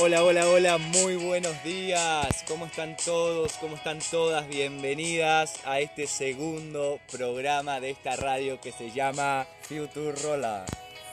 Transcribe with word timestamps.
Hola, 0.00 0.22
hola, 0.22 0.48
hola, 0.48 0.78
muy 0.78 1.16
buenos 1.16 1.62
días. 1.64 2.44
¿Cómo 2.46 2.66
están 2.66 2.96
todos? 2.96 3.52
¿Cómo 3.54 3.74
están 3.76 3.98
todas? 3.98 4.46
Bienvenidas 4.46 5.54
a 5.64 5.80
este 5.80 6.06
segundo 6.06 7.00
programa 7.10 7.80
de 7.80 7.90
esta 7.90 8.14
radio 8.16 8.60
que 8.60 8.70
se 8.70 8.90
llama 8.92 9.46
Futurola. 9.62 10.64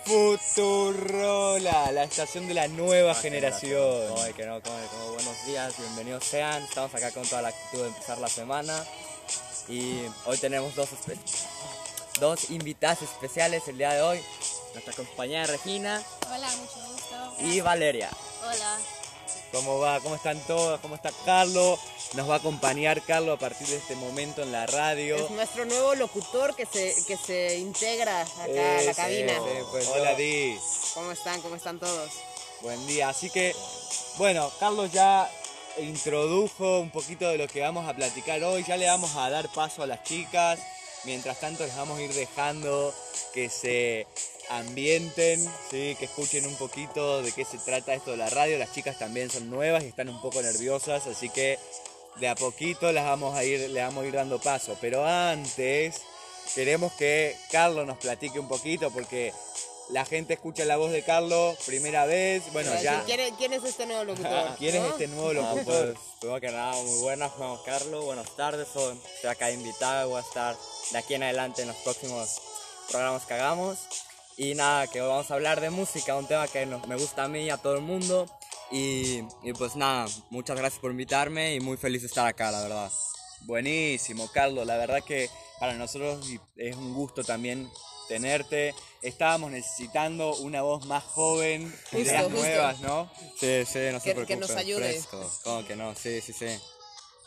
Futurola, 0.05 1.91
la 1.91 2.03
estación 2.03 2.47
de 2.47 2.53
la 2.53 2.67
nueva 2.67 3.15
generación. 3.15 4.07
Como 4.09 4.23
que 4.35 4.45
no, 4.45 4.61
como, 4.61 4.77
como 4.91 5.11
buenos 5.13 5.45
días, 5.47 5.73
bienvenidos 5.79 6.23
sean. 6.23 6.61
Estamos 6.63 6.93
acá 6.93 7.11
con 7.11 7.23
toda 7.27 7.41
la 7.41 7.47
actitud 7.49 7.81
de 7.81 7.87
empezar 7.87 8.19
la 8.19 8.27
semana. 8.29 8.85
Y 9.67 10.01
hoy 10.25 10.37
tenemos 10.37 10.75
dos, 10.75 10.89
espe- 10.91 11.17
dos 12.19 12.51
invitadas 12.51 13.01
especiales 13.01 13.67
el 13.67 13.79
día 13.79 13.93
de 13.93 14.01
hoy. 14.03 14.19
Nuestra 14.73 14.93
compañera 14.93 15.47
Regina 15.47 16.03
Hola, 16.27 16.49
mucho 16.57 16.91
gusto. 16.91 17.35
y 17.39 17.61
Valeria. 17.61 18.09
¿Cómo 19.55 19.79
va? 19.79 20.01
¿Cómo 20.01 20.15
están 20.15 20.37
todas? 20.41 20.81
¿Cómo 20.81 20.95
está 20.95 21.13
Carlos? 21.23 21.79
Nos 22.13 22.29
va 22.29 22.33
a 22.33 22.37
acompañar 22.39 23.01
Carlos 23.01 23.37
a 23.37 23.39
partir 23.39 23.65
de 23.67 23.77
este 23.77 23.95
momento 23.95 24.43
en 24.43 24.51
la 24.51 24.65
radio. 24.65 25.15
Es 25.15 25.31
nuestro 25.31 25.63
nuevo 25.63 25.95
locutor 25.95 26.53
que 26.57 26.65
se, 26.65 26.93
que 27.07 27.15
se 27.15 27.57
integra 27.59 28.21
acá 28.21 28.79
a 28.79 28.81
la 28.81 28.93
cabina. 28.93 29.33
pues, 29.71 29.87
Hola, 29.87 30.01
hola, 30.01 30.15
Di. 30.15 30.57
¿Cómo 30.93 31.11
están? 31.13 31.41
¿Cómo 31.41 31.55
están 31.55 31.79
todos? 31.79 32.11
Buen 32.63 32.85
día. 32.85 33.07
Así 33.07 33.29
que, 33.29 33.55
bueno, 34.17 34.51
Carlos 34.59 34.91
ya 34.91 35.31
introdujo 35.77 36.81
un 36.81 36.89
poquito 36.89 37.29
de 37.29 37.37
lo 37.37 37.47
que 37.47 37.61
vamos 37.61 37.87
a 37.87 37.93
platicar 37.93 38.43
hoy. 38.43 38.65
Ya 38.67 38.75
le 38.75 38.87
vamos 38.87 39.15
a 39.15 39.29
dar 39.29 39.47
paso 39.53 39.83
a 39.83 39.87
las 39.87 40.03
chicas. 40.03 40.59
Mientras 41.05 41.39
tanto, 41.39 41.65
les 41.65 41.75
vamos 41.75 41.97
a 41.99 42.01
ir 42.01 42.13
dejando 42.13 42.93
que 43.33 43.49
se 43.49 44.07
ambienten, 44.49 45.39
¿sí? 45.69 45.95
que 45.99 46.05
escuchen 46.05 46.45
un 46.45 46.55
poquito 46.55 47.21
de 47.21 47.31
qué 47.31 47.45
se 47.45 47.57
trata 47.59 47.93
esto 47.93 48.11
de 48.11 48.17
la 48.17 48.29
radio. 48.29 48.57
Las 48.57 48.73
chicas 48.73 48.97
también 48.97 49.29
son 49.29 49.49
nuevas 49.49 49.83
y 49.83 49.87
están 49.87 50.09
un 50.09 50.21
poco 50.21 50.41
nerviosas, 50.41 51.05
así 51.07 51.29
que 51.29 51.59
de 52.19 52.27
a 52.27 52.35
poquito 52.35 52.91
las 52.91 53.05
vamos 53.05 53.35
a 53.35 53.43
ir, 53.43 53.69
le 53.69 53.81
vamos 53.81 54.03
a 54.03 54.07
ir 54.07 54.13
dando 54.13 54.39
paso. 54.39 54.77
Pero 54.81 55.05
antes, 55.05 56.01
queremos 56.53 56.93
que 56.93 57.35
Carlos 57.51 57.85
nos 57.85 57.97
platique 57.97 58.39
un 58.39 58.47
poquito 58.47 58.89
porque 58.91 59.33
la 59.89 60.03
gente 60.05 60.33
escucha 60.35 60.65
la 60.65 60.77
voz 60.77 60.91
de 60.91 61.03
Carlos 61.03 61.57
primera 61.65 62.05
vez. 62.05 62.41
Bueno, 62.53 62.71
ya. 62.81 63.03
¿quién, 63.05 63.19
es- 63.19 63.33
quién 63.37 63.53
es 63.53 63.63
este 63.63 63.85
nuevo 63.85 64.03
locutor? 64.05 64.55
¿Quién 64.57 64.75
es 64.75 64.83
este 64.91 65.07
nuevo 65.07 65.29
Ah, 65.29 65.33
locutor? 65.53 65.93
pues, 65.93 65.97
primero 66.19 66.41
que 66.41 66.51
nada, 66.51 66.73
muy 66.81 66.99
buenas, 67.01 67.31
Juan 67.33 67.57
Carlos. 67.65 68.05
Buenas 68.05 68.29
tardes. 68.35 68.67
Soy, 68.73 68.97
estoy 69.15 69.29
acá 69.29 69.51
invitado. 69.51 70.09
Voy 70.09 70.17
a 70.17 70.25
estar 70.27 70.55
de 70.91 70.97
aquí 70.97 71.13
en 71.15 71.23
adelante 71.23 71.61
en 71.63 71.69
los 71.69 71.77
próximos 71.77 72.41
programas 72.89 73.25
que 73.25 73.33
hagamos. 73.33 73.79
Y 74.37 74.53
nada, 74.55 74.87
que 74.87 75.01
hoy 75.01 75.07
vamos 75.07 75.31
a 75.31 75.35
hablar 75.35 75.61
de 75.61 75.69
música, 75.69 76.15
un 76.15 76.27
tema 76.27 76.47
que 76.47 76.65
nos- 76.65 76.85
me 76.87 76.95
gusta 76.97 77.23
a 77.23 77.27
mí 77.27 77.43
y 77.45 77.49
a 77.49 77.57
todo 77.57 77.75
el 77.75 77.81
mundo. 77.81 78.25
Y, 78.71 79.19
y 79.43 79.53
pues 79.57 79.75
nada, 79.75 80.07
muchas 80.29 80.57
gracias 80.57 80.81
por 80.81 80.91
invitarme 80.91 81.53
y 81.55 81.59
muy 81.59 81.77
feliz 81.77 82.01
de 82.01 82.07
estar 82.07 82.25
acá, 82.27 82.51
la 82.51 82.61
verdad. 82.61 82.91
Buenísimo, 83.41 84.29
Carlos. 84.31 84.65
La 84.65 84.75
verdad 84.77 85.03
que 85.03 85.29
para 85.59 85.73
nosotros 85.73 86.25
es 86.57 86.75
un 86.75 86.93
gusto 86.93 87.23
también 87.23 87.69
tenerte. 88.07 88.73
Estábamos 89.01 89.51
necesitando 89.51 90.35
una 90.37 90.61
voz 90.63 90.85
más 90.85 91.03
joven, 91.03 91.71
Justo, 91.83 91.97
ideas 91.99 92.23
justo. 92.23 92.39
nuevas, 92.39 92.79
¿no? 92.81 93.09
Sí, 93.39 93.63
sí, 93.65 93.79
no 93.91 93.99
se 93.99 94.05
Que- 94.09 94.15
preocupen. 94.15 94.25
que 94.25 94.35
nos 94.37 94.51
ayude. 94.51 94.89
fresco. 94.93 95.31
¿Cómo 95.43 95.65
que 95.65 95.75
no? 95.75 95.95
Sí, 95.95 96.19
sí, 96.21 96.33
sí. 96.33 96.47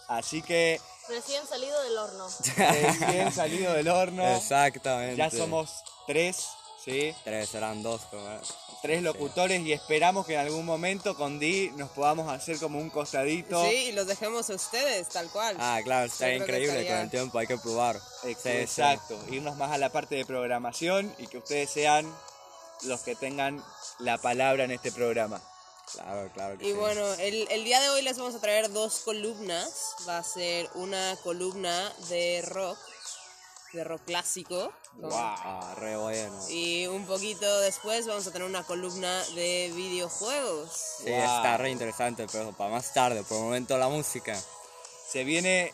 Así 0.09 0.43
que 0.43 0.81
Recién 1.09 1.47
salido 1.47 1.83
del 1.83 1.97
horno. 1.99 2.27
recién 2.57 3.33
salido 3.33 3.73
del 3.73 3.89
horno. 3.89 4.37
Exactamente. 4.37 5.17
Ya 5.17 5.31
somos 5.31 5.83
tres, 6.07 6.49
¿sí? 6.85 7.15
Tres, 7.25 7.49
serán 7.49 7.83
dos. 7.83 8.03
como- 8.11 8.41
Tres 8.81 9.03
locutores 9.03 9.61
y 9.63 9.73
esperamos 9.73 10.25
que 10.25 10.35
en 10.35 10.41
algún 10.41 10.65
momento 10.65 11.17
con 11.17 11.41
Di 11.41 11.71
nos 11.77 11.91
podamos 11.91 12.31
hacer 12.33 12.61
como 12.61 12.79
un 12.79 12.91
costadito. 12.91 13.61
Sí, 13.65 13.75
y 13.89 13.93
los 13.93 14.07
dejemos 14.07 14.49
a 14.51 14.55
ustedes, 14.55 15.09
tal 15.09 15.29
cual. 15.31 15.57
Ah, 15.59 15.81
claro, 15.83 16.07
está 16.07 16.33
increíble. 16.33 16.87
Con 16.87 16.97
el 16.99 17.11
tiempo 17.11 17.39
hay 17.41 17.49
que 17.49 17.59
probar. 17.59 17.97
Ex- 18.23 18.41
Sí, 18.41 18.51
sí. 18.51 18.57
Exacto, 18.59 19.19
irnos 19.31 19.57
más 19.57 19.73
a 19.73 19.79
la 19.79 19.91
parte 19.91 20.15
de 20.15 20.25
programación 20.25 21.13
y 21.19 21.27
que 21.27 21.39
ustedes 21.39 21.71
sean 21.71 22.07
los 22.83 23.01
que 23.01 23.17
tengan 23.17 23.65
la 23.99 24.17
palabra 24.19 24.63
en 24.63 24.71
este 24.71 24.93
programa. 24.93 25.41
Claro, 25.93 26.31
claro 26.35 26.59
que 26.59 26.65
Y 26.67 26.73
sí. 26.73 26.75
bueno, 26.75 27.13
el, 27.15 27.47
el 27.51 27.65
día 27.65 27.81
de 27.81 27.89
hoy 27.91 28.03
les 28.03 28.19
vamos 28.19 28.35
a 28.35 28.41
traer 28.41 28.71
dos 28.73 29.01
columnas. 29.05 29.95
Va 30.09 30.19
a 30.19 30.25
ser 30.25 30.69
una 30.75 31.17
columna 31.23 31.93
de 32.09 32.43
rock, 32.47 32.79
de 33.73 33.85
rock 33.85 34.03
clásico. 34.07 34.73
¿no? 34.97 35.09
Ah, 35.13 35.75
re 35.79 35.97
bueno. 35.97 36.43
Sí, 36.47 36.83
Y 36.83 36.87
un 36.89 37.07
poquito 37.07 37.61
después 37.61 38.07
vamos 38.07 38.27
a 38.27 38.33
tener 38.33 38.47
una 38.49 38.65
columna 38.65 39.23
de 39.35 39.71
videojuegos. 39.75 40.71
Wow. 41.01 41.13
está 41.15 41.57
re 41.57 41.71
interesante, 41.71 42.27
pero 42.31 42.53
para 42.53 42.71
más 42.71 42.93
tarde. 42.93 43.23
Por 43.23 43.39
el 43.39 43.45
momento 43.45 43.79
la 43.79 43.89
música. 43.89 44.39
Se 45.11 45.25
viene 45.25 45.73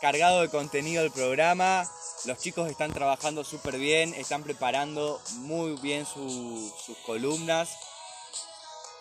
cargado 0.00 0.40
de 0.42 0.48
contenido 0.48 1.04
el 1.04 1.12
programa. 1.12 1.88
Los 2.24 2.38
chicos 2.38 2.70
están 2.70 2.92
trabajando 2.92 3.44
súper 3.44 3.76
bien, 3.78 4.14
están 4.14 4.42
preparando 4.42 5.20
muy 5.38 5.72
bien 5.80 6.06
su- 6.06 6.72
sus 6.84 6.96
columnas. 6.98 7.70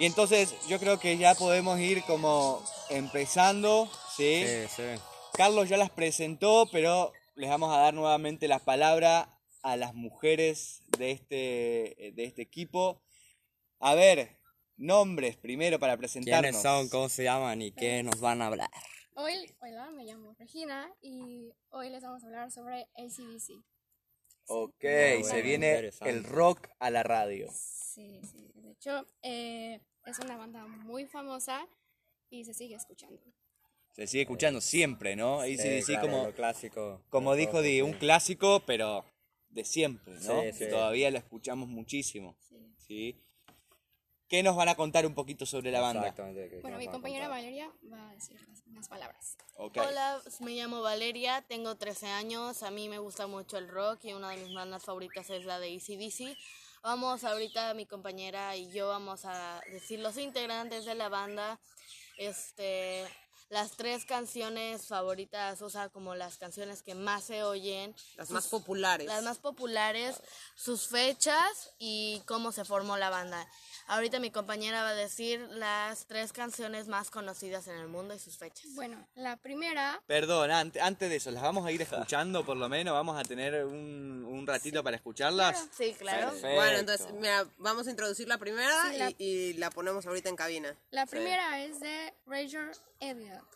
Y 0.01 0.07
entonces 0.07 0.55
yo 0.67 0.79
creo 0.79 0.99
que 0.99 1.15
ya 1.19 1.35
podemos 1.35 1.79
ir 1.79 2.01
como 2.05 2.65
empezando, 2.89 3.87
¿sí? 4.17 4.43
Sí, 4.47 4.67
sí. 4.75 5.01
Carlos 5.33 5.69
ya 5.69 5.77
las 5.77 5.91
presentó, 5.91 6.67
pero 6.71 7.13
les 7.35 7.51
vamos 7.51 7.71
a 7.71 7.77
dar 7.77 7.93
nuevamente 7.93 8.47
la 8.47 8.57
palabra 8.57 9.37
a 9.61 9.77
las 9.77 9.93
mujeres 9.93 10.81
de 10.97 11.11
este, 11.11 12.13
de 12.15 12.23
este 12.23 12.41
equipo. 12.41 13.03
A 13.77 13.93
ver, 13.93 14.39
nombres 14.75 15.37
primero 15.37 15.77
para 15.77 15.95
presentarnos. 15.97 16.41
¿Quiénes 16.49 16.61
son? 16.63 16.89
¿Cómo 16.89 17.07
se 17.07 17.25
llaman? 17.25 17.61
¿Y 17.61 17.71
qué 17.71 18.01
nos 18.01 18.19
van 18.19 18.41
a 18.41 18.47
hablar? 18.47 18.71
Hoy, 19.13 19.53
hola, 19.59 19.91
me 19.91 20.05
llamo 20.05 20.33
Regina 20.39 20.91
y 20.99 21.53
hoy 21.69 21.91
les 21.91 22.01
vamos 22.01 22.23
a 22.23 22.25
hablar 22.25 22.51
sobre 22.51 22.87
ACDC. 22.97 23.63
Ok, 24.47 24.81
se 24.81 25.43
viene 25.43 25.91
el 26.01 26.23
rock 26.23 26.69
a 26.79 26.89
la 26.89 27.03
radio. 27.03 27.51
Sí, 27.53 28.19
sí. 28.23 28.51
De 28.55 28.71
hecho, 28.71 29.05
eh, 29.21 29.79
es 30.05 30.19
una 30.19 30.37
banda 30.37 30.65
muy 30.65 31.05
famosa 31.05 31.67
y 32.29 32.45
se 32.45 32.53
sigue 32.53 32.75
escuchando. 32.75 33.21
Se 33.93 34.07
sigue 34.07 34.23
escuchando 34.23 34.61
siempre, 34.61 35.15
¿no? 35.15 35.45
Y 35.45 35.57
sí, 35.57 35.81
sí, 35.81 35.93
claro, 35.93 36.07
como, 36.07 36.23
lo 36.25 36.33
clásico. 36.33 37.01
como 37.09 37.35
dijo 37.35 37.61
Di, 37.61 37.75
sí. 37.75 37.81
un 37.81 37.93
clásico, 37.93 38.63
pero 38.65 39.03
de 39.49 39.65
siempre, 39.65 40.13
¿no? 40.21 40.41
Sí, 40.41 40.53
sí. 40.53 40.69
Todavía 40.69 41.11
lo 41.11 41.17
escuchamos 41.17 41.67
muchísimo. 41.67 42.37
Sí. 42.39 42.73
¿sí? 42.77 43.21
¿Qué 44.31 44.43
nos 44.43 44.55
van 44.55 44.69
a 44.69 44.75
contar 44.75 45.05
un 45.05 45.13
poquito 45.13 45.45
sobre 45.45 45.71
la 45.71 45.81
banda? 45.81 46.03
Exactamente, 46.03 46.49
¿qué 46.49 46.61
Bueno, 46.61 46.77
mi 46.77 46.87
compañera 46.87 47.25
contar? 47.25 47.43
Valeria 47.43 47.71
va 47.91 48.09
a 48.09 48.13
decir 48.13 48.39
unas 48.65 48.87
palabras. 48.87 49.35
Ok. 49.55 49.77
Hola, 49.85 50.21
me 50.39 50.51
llamo 50.51 50.81
Valeria, 50.81 51.43
tengo 51.49 51.75
13 51.75 52.07
años, 52.07 52.63
a 52.63 52.71
mí 52.71 52.87
me 52.87 52.97
gusta 52.97 53.27
mucho 53.27 53.57
el 53.57 53.67
rock 53.67 54.05
y 54.05 54.13
una 54.13 54.29
de 54.29 54.37
mis 54.37 54.53
bandas 54.53 54.85
favoritas 54.85 55.29
es 55.31 55.43
la 55.43 55.59
de 55.59 55.75
ACDC. 55.75 56.37
Vamos 56.83 57.23
ahorita, 57.23 57.75
mi 57.75 57.85
compañera 57.85 58.55
y 58.55 58.71
yo 58.71 58.87
vamos 58.87 59.23
a 59.25 59.61
decir 59.71 59.99
los 59.99 60.17
integrantes 60.17 60.83
de 60.83 60.95
la 60.95 61.09
banda, 61.09 61.59
este, 62.17 63.05
las 63.51 63.71
tres 63.71 64.05
canciones 64.05 64.87
favoritas, 64.87 65.61
o 65.61 65.69
sea, 65.69 65.89
como 65.89 66.15
las 66.15 66.37
canciones 66.37 66.81
que 66.81 66.95
más 66.95 67.25
se 67.25 67.43
oyen, 67.43 67.93
Las 68.15 68.29
más 68.31 68.47
populares. 68.47 69.05
las 69.07 69.23
más 69.23 69.39
populares, 69.39 70.15
sus 70.55 70.87
fechas 70.87 71.69
y 71.77 72.21
cómo 72.25 72.53
se 72.53 72.63
formó 72.63 72.95
la 72.97 73.09
banda. 73.09 73.45
Ahorita 73.87 74.19
mi 74.21 74.31
compañera 74.31 74.83
va 74.83 74.89
a 74.89 74.95
decir 74.95 75.39
las 75.51 76.05
tres 76.07 76.31
canciones 76.31 76.87
más 76.87 77.11
conocidas 77.11 77.67
en 77.67 77.75
el 77.75 77.89
mundo 77.89 78.13
y 78.15 78.19
sus 78.19 78.37
fechas. 78.37 78.67
Bueno, 78.73 79.05
la 79.15 79.35
primera, 79.35 80.01
Perdón, 80.07 80.49
ante- 80.51 80.79
antes 80.79 81.09
de 81.09 81.17
eso, 81.17 81.29
¿las 81.29 81.43
vamos 81.43 81.65
a 81.65 81.71
ir 81.73 81.81
escuchando 81.81 82.45
por 82.45 82.55
lo 82.55 82.69
menos? 82.69 82.93
¿Vamos 82.93 83.19
a 83.19 83.23
tener 83.23 83.65
un, 83.65 84.23
un 84.29 84.47
ratito 84.47 84.81
para 84.81 84.95
escucharlas? 84.95 85.67
Sí, 85.77 85.93
claro. 85.99 86.27
Perfecto. 86.29 86.55
Bueno, 86.55 86.77
entonces, 86.77 87.07
mira, 87.13 87.45
vamos 87.57 87.85
a 87.87 87.91
introducir 87.91 88.29
la 88.29 88.37
primera 88.37 88.91
Sí, 88.91 88.97
la- 88.97 89.09
Y, 89.09 89.15
y 89.19 89.53
la 89.55 89.69
ponemos 89.71 90.05
ahorita 90.05 90.29
en 90.29 90.37
cabina. 90.37 90.73
la 90.91 91.05
primera 91.05 91.61
es 91.65 91.81
de 91.81 92.13
Razor 92.25 92.71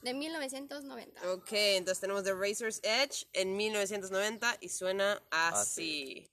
De 0.02 0.14
1990. 0.14 1.34
Ok, 1.34 1.52
entonces 1.52 2.00
tenemos 2.00 2.24
The 2.24 2.34
Razor's 2.34 2.80
Edge 2.84 3.28
en 3.34 3.56
1990 3.58 4.58
y 4.62 4.70
suena 4.70 5.22
así. 5.32 6.30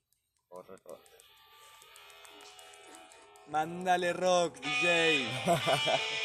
Mándale 3.47 4.13
rock, 4.13 4.59
DJ. 4.59 5.27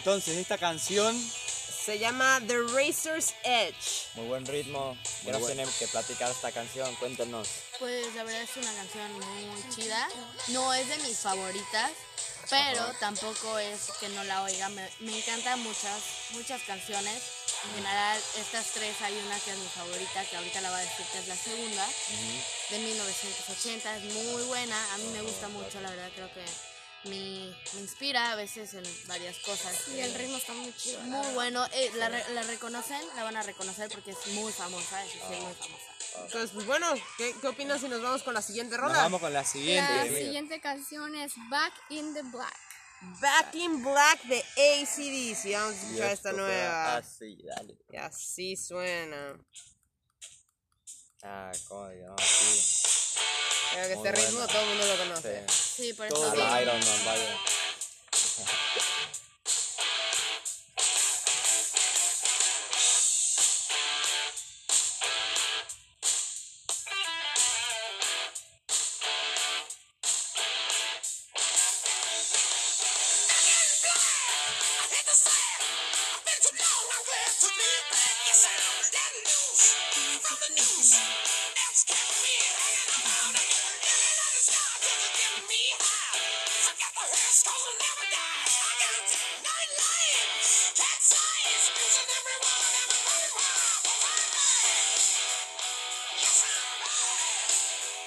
Entonces, 0.00 0.38
esta 0.38 0.56
canción, 0.56 1.14
Se 1.84 1.98
llama 1.98 2.40
The 2.46 2.56
Razor's 2.74 3.34
Edge. 3.44 4.06
Muy 4.14 4.28
buen 4.28 4.46
ritmo. 4.46 4.96
¿Qué 5.02 5.24
Muy 5.24 5.32
nos 5.32 5.40
bueno. 5.42 5.56
tienen 5.56 5.74
que 5.78 5.88
platicar 5.88 6.30
esta 6.30 6.50
canción? 6.52 6.94
Cuéntenos. 6.96 7.48
Pues 7.78 8.14
la 8.14 8.24
verdad 8.24 8.42
es 8.42 8.56
una 8.56 8.72
canción 8.74 9.12
muy 9.12 9.74
chida. 9.74 10.08
No 10.48 10.72
es 10.74 10.88
de 10.88 10.98
mis 10.98 11.18
favoritas, 11.18 11.90
pero 12.48 12.84
tampoco 13.00 13.58
es 13.58 13.90
que 13.98 14.08
no 14.10 14.22
la 14.24 14.42
oiga. 14.44 14.68
Me, 14.70 14.88
me 15.00 15.18
encantan 15.18 15.60
muchas, 15.62 16.00
muchas 16.32 16.62
canciones. 16.62 17.22
En 17.64 17.74
general, 17.76 18.18
estas 18.38 18.66
tres 18.72 18.94
hay 19.02 19.14
una 19.26 19.38
que 19.40 19.50
es 19.50 19.58
mi 19.58 19.68
favorita, 19.68 20.24
que 20.30 20.36
ahorita 20.36 20.60
la 20.62 20.70
voy 20.70 20.80
a 20.80 20.82
decir 20.82 21.06
que 21.12 21.18
es 21.18 21.28
la 21.28 21.36
segunda, 21.36 21.86
de 22.70 22.78
1980. 22.78 23.96
Es 23.96 24.04
muy 24.14 24.42
buena. 24.44 24.94
A 24.94 24.98
mí 24.98 25.08
me 25.12 25.22
gusta 25.22 25.48
mucho, 25.48 25.80
la 25.80 25.90
verdad, 25.90 26.10
creo 26.14 26.32
que 26.32 26.44
me, 27.04 27.54
me 27.74 27.80
inspira 27.80 28.32
a 28.32 28.36
veces 28.36 28.74
en 28.74 28.84
varias 29.06 29.36
cosas. 29.38 29.88
Y 29.88 30.00
el 30.00 30.14
ritmo 30.14 30.36
está 30.36 30.52
muy 30.52 30.72
chido. 30.76 31.00
Muy 31.02 31.26
bueno. 31.34 31.66
Eh, 31.72 31.90
la, 31.96 32.08
re- 32.08 32.34
la 32.34 32.42
reconocen, 32.42 33.00
la 33.16 33.24
van 33.24 33.36
a 33.36 33.42
reconocer 33.42 33.88
porque 33.90 34.10
es 34.12 34.26
muy 34.28 34.52
famosa. 34.52 35.04
Es 35.04 35.12
sí, 35.12 35.18
muy 35.40 35.54
famosa. 35.54 35.84
Entonces, 36.24 36.50
pues 36.52 36.66
bueno, 36.66 36.92
¿qué, 37.16 37.34
qué 37.40 37.48
opinas 37.48 37.80
si 37.80 37.88
nos 37.88 38.02
vamos 38.02 38.22
con 38.22 38.34
la 38.34 38.42
siguiente 38.42 38.76
nos 38.76 38.84
ronda? 38.86 39.02
vamos 39.02 39.20
con 39.20 39.32
la 39.32 39.44
siguiente. 39.44 39.94
La 39.96 40.04
siguiente 40.04 40.60
canción 40.60 41.14
es 41.14 41.32
Back 41.48 41.72
in 41.90 42.12
the 42.14 42.22
Black. 42.22 42.56
Back 43.20 43.54
in 43.54 43.82
Black 43.82 44.22
de 44.24 44.40
ACDC. 44.40 45.52
Vamos 45.54 45.74
a 45.74 45.80
escuchar 45.82 46.10
esta 46.12 46.32
nueva. 46.32 46.96
Así, 46.96 47.38
dale. 47.44 47.78
Y 47.90 47.96
así 47.96 48.56
suena. 48.56 49.38
Ah, 51.22 51.50
digo, 51.54 52.14
así. 52.18 52.88
Creo 53.72 53.86
que 53.86 53.92
este 53.94 54.12
ritmo 54.12 54.46
todo 54.46 54.62
el 54.62 54.68
mundo 54.68 54.86
lo 54.86 54.96
conoce. 54.98 55.44
Sí. 55.48 55.84
Sí, 55.86 55.92
por 55.94 56.08
Todo 56.08 56.32
eso. 56.32 56.34
el 56.34 56.40
sí. 56.40 56.62
Iron 56.62 56.78
Man, 56.78 57.04
vaya. 57.06 57.38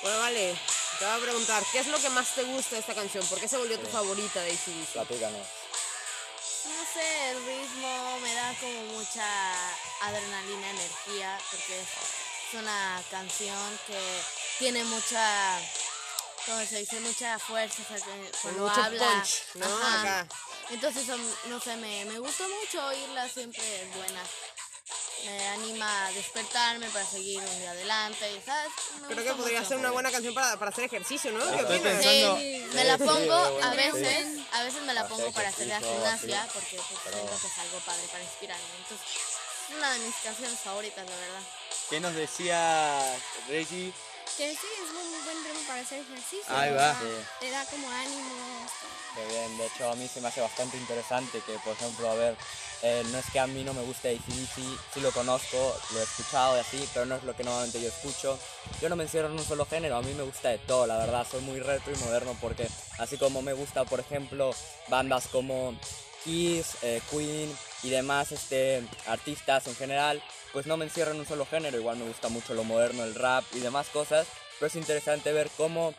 Bueno, 0.02 0.20
vale. 0.20 0.60
Te 1.00 1.06
voy 1.06 1.14
a 1.14 1.22
preguntar, 1.22 1.64
¿qué 1.72 1.80
es 1.80 1.88
lo 1.88 1.98
que 2.00 2.10
más 2.10 2.36
te 2.36 2.44
gusta 2.44 2.75
de 2.75 2.81
esta 2.81 2.94
canción? 2.94 3.25
¿Por 3.28 3.40
qué 3.40 3.48
se 3.48 3.56
volvió 3.56 3.80
tu 3.80 3.88
favorita 3.88 4.42
de 4.42 4.52
ACDC? 4.52 4.92
Platícanos. 4.92 5.48
No 6.66 6.84
sé, 6.94 7.30
el 7.30 7.46
ritmo 7.46 8.20
me 8.20 8.34
da 8.36 8.54
como 8.60 8.84
mucha 8.98 9.25
adrenalina, 10.02 10.70
energía, 10.70 11.40
porque 11.50 11.80
es 11.80 12.60
una 12.60 13.02
canción 13.10 13.80
que 13.88 14.00
tiene 14.60 14.84
mucha, 14.84 15.58
¿cómo 16.45 16.66
se 16.66 16.80
dice? 16.80 17.00
Mucha 17.00 17.40
fuerza 17.40 17.81
o 17.84 17.86
sea, 17.88 17.98
que 17.98 18.31
cuando 18.42 18.68
mucho 18.68 18.81
habla. 18.84 19.00
punch, 19.13 19.30
¿no? 19.56 19.66
Ajá. 19.66 20.01
Acá. 20.22 20.36
Entonces, 20.69 21.06
no 21.45 21.60
sé, 21.60 21.75
me, 21.78 22.06
me 22.06 22.19
gusta 22.19 22.44
mucho 22.48 22.86
oírla, 22.88 23.28
siempre 23.30 23.81
es 23.84 23.95
buena. 23.95 24.22
Me 25.25 25.48
anima 25.50 26.06
a 26.07 26.12
despertarme 26.12 26.90
para 26.90 27.06
seguir 27.06 27.40
un 27.40 27.60
día 27.60 27.72
adelante, 27.72 28.42
¿sabes? 28.45 28.72
Me 29.07 29.13
Creo 29.16 29.24
que 29.25 29.34
podría 29.42 29.60
mucho. 29.60 29.69
ser 29.69 29.78
una 29.78 29.92
buena 29.92 30.12
canción 30.12 30.34
para, 30.34 30.57
para 30.60 30.72
hacer 30.72 30.84
ejercicio, 30.86 31.31
¿no? 31.31 31.40
¿Qué 31.40 31.63
opinas? 31.63 31.81
pensando- 31.81 32.38
Sí, 32.38 32.66
me 32.74 32.84
la 32.84 32.98
pongo 32.98 33.18
sí, 33.60 33.63
a 33.63 33.69
veces, 33.72 34.28
sí. 34.36 34.48
a 34.51 34.63
veces 34.63 34.81
me 34.84 34.94
la 34.94 35.07
pongo 35.07 35.31
para 35.31 35.48
hacer 35.50 35.68
la 35.68 35.80
gimnasia 35.80 36.46
porque 36.54 36.75
pues, 36.75 37.00
Pero- 37.06 37.16
siento 37.18 37.38
que 37.39 37.48
es 37.48 37.57
algo 37.57 37.80
padre 37.86 38.07
para 38.12 38.24
inspirarme. 38.24 38.63
Entonces, 38.80 39.07
es 39.69 39.75
una 39.78 39.94
de 39.94 40.00
mis 40.00 40.16
canciones 40.18 40.60
favoritas, 40.60 41.06
la 41.10 41.16
verdad. 41.16 41.42
¿Qué 41.89 42.00
nos 42.01 42.16
decía 42.16 43.16
Reggie? 43.48 43.94
Que 44.38 44.50
sí, 44.51 44.68
es 44.83 44.89
un 44.89 45.25
buen 45.25 45.44
ritmo 45.44 45.68
para 45.68 45.81
hacer 45.81 46.00
ejercicio. 46.00 46.56
Ahí 46.56 46.74
va. 46.74 46.94
Sí. 46.94 47.06
Te 47.39 47.51
da 47.51 47.65
como 47.65 47.88
ánimo. 47.89 48.68
Qué 49.15 49.25
bien, 49.27 49.57
de 49.59 49.68
hecho 49.68 49.91
a 49.91 49.95
mí 49.95 50.07
se 50.07 50.21
me 50.21 50.27
hace 50.27 50.41
bastante 50.41 50.75
interesante 50.75 51.39
que, 51.45 51.53
por 51.59 51.74
ejemplo, 51.74 52.09
a 52.09 52.15
ver, 52.15 52.35
eh, 52.81 53.03
no 53.12 53.19
es 53.19 53.25
que 53.31 53.39
a 53.39 53.45
mí 53.45 53.63
no 53.63 53.75
me 53.75 53.83
guste 53.83 54.09
ACDC, 54.09 54.56
sí 54.94 55.00
lo 55.01 55.12
conozco, 55.12 55.77
lo 55.91 56.00
he 56.00 56.03
escuchado 56.03 56.57
y 56.57 56.62
así, 56.62 56.89
pero 56.94 57.06
no 57.06 57.15
es 57.15 57.24
lo 57.24 57.35
que 57.35 57.44
normalmente 57.44 57.80
yo 57.80 57.89
escucho. 57.89 58.39
Yo 58.81 58.89
no 58.89 58.95
me 58.95 59.03
encierro 59.03 59.27
en 59.27 59.33
un 59.33 59.45
solo 59.45 59.68
género, 59.68 59.97
a 59.97 60.01
mí 60.01 60.13
me 60.15 60.24
gusta 60.24 60.50
de 60.50 60.57
todo, 60.57 60.88
la 60.88 60.97
verdad, 60.97 61.27
soy 61.29 61.41
muy 61.41 61.59
retro 61.59 61.94
y 61.94 61.97
moderno 61.97 62.36
porque 62.41 62.67
así 62.98 63.17
como 63.17 63.43
me 63.43 63.53
gusta, 63.53 63.86
por 63.86 64.00
ejemplo, 64.00 64.55
bandas 64.88 65.27
como 65.27 65.75
Kiss, 66.24 66.77
eh, 66.81 67.01
Queen 67.12 67.55
y 67.84 67.90
demás 67.90 68.32
este, 68.32 68.82
artistas 69.08 69.68
en 69.68 69.75
general, 69.75 70.24
pues 70.52 70.66
no 70.66 70.78
me 70.78 70.86
encierro 70.86 71.12
en 71.12 71.20
un 71.20 71.28
solo 71.28 71.46
género, 71.46 71.78
igual 71.78 71.98
me 71.98 72.08
gusta 72.08 72.30
mucho 72.30 72.54
lo 72.54 72.63
moderno, 72.63 73.04
el 73.04 73.16
rap 73.16 73.44
y 73.54 73.60
demás 73.60 73.88
cosas, 73.88 74.28
pero 74.60 74.68
es 74.68 74.75
interesante 74.75 75.32
ver 75.34 75.50
cómo 75.58 75.94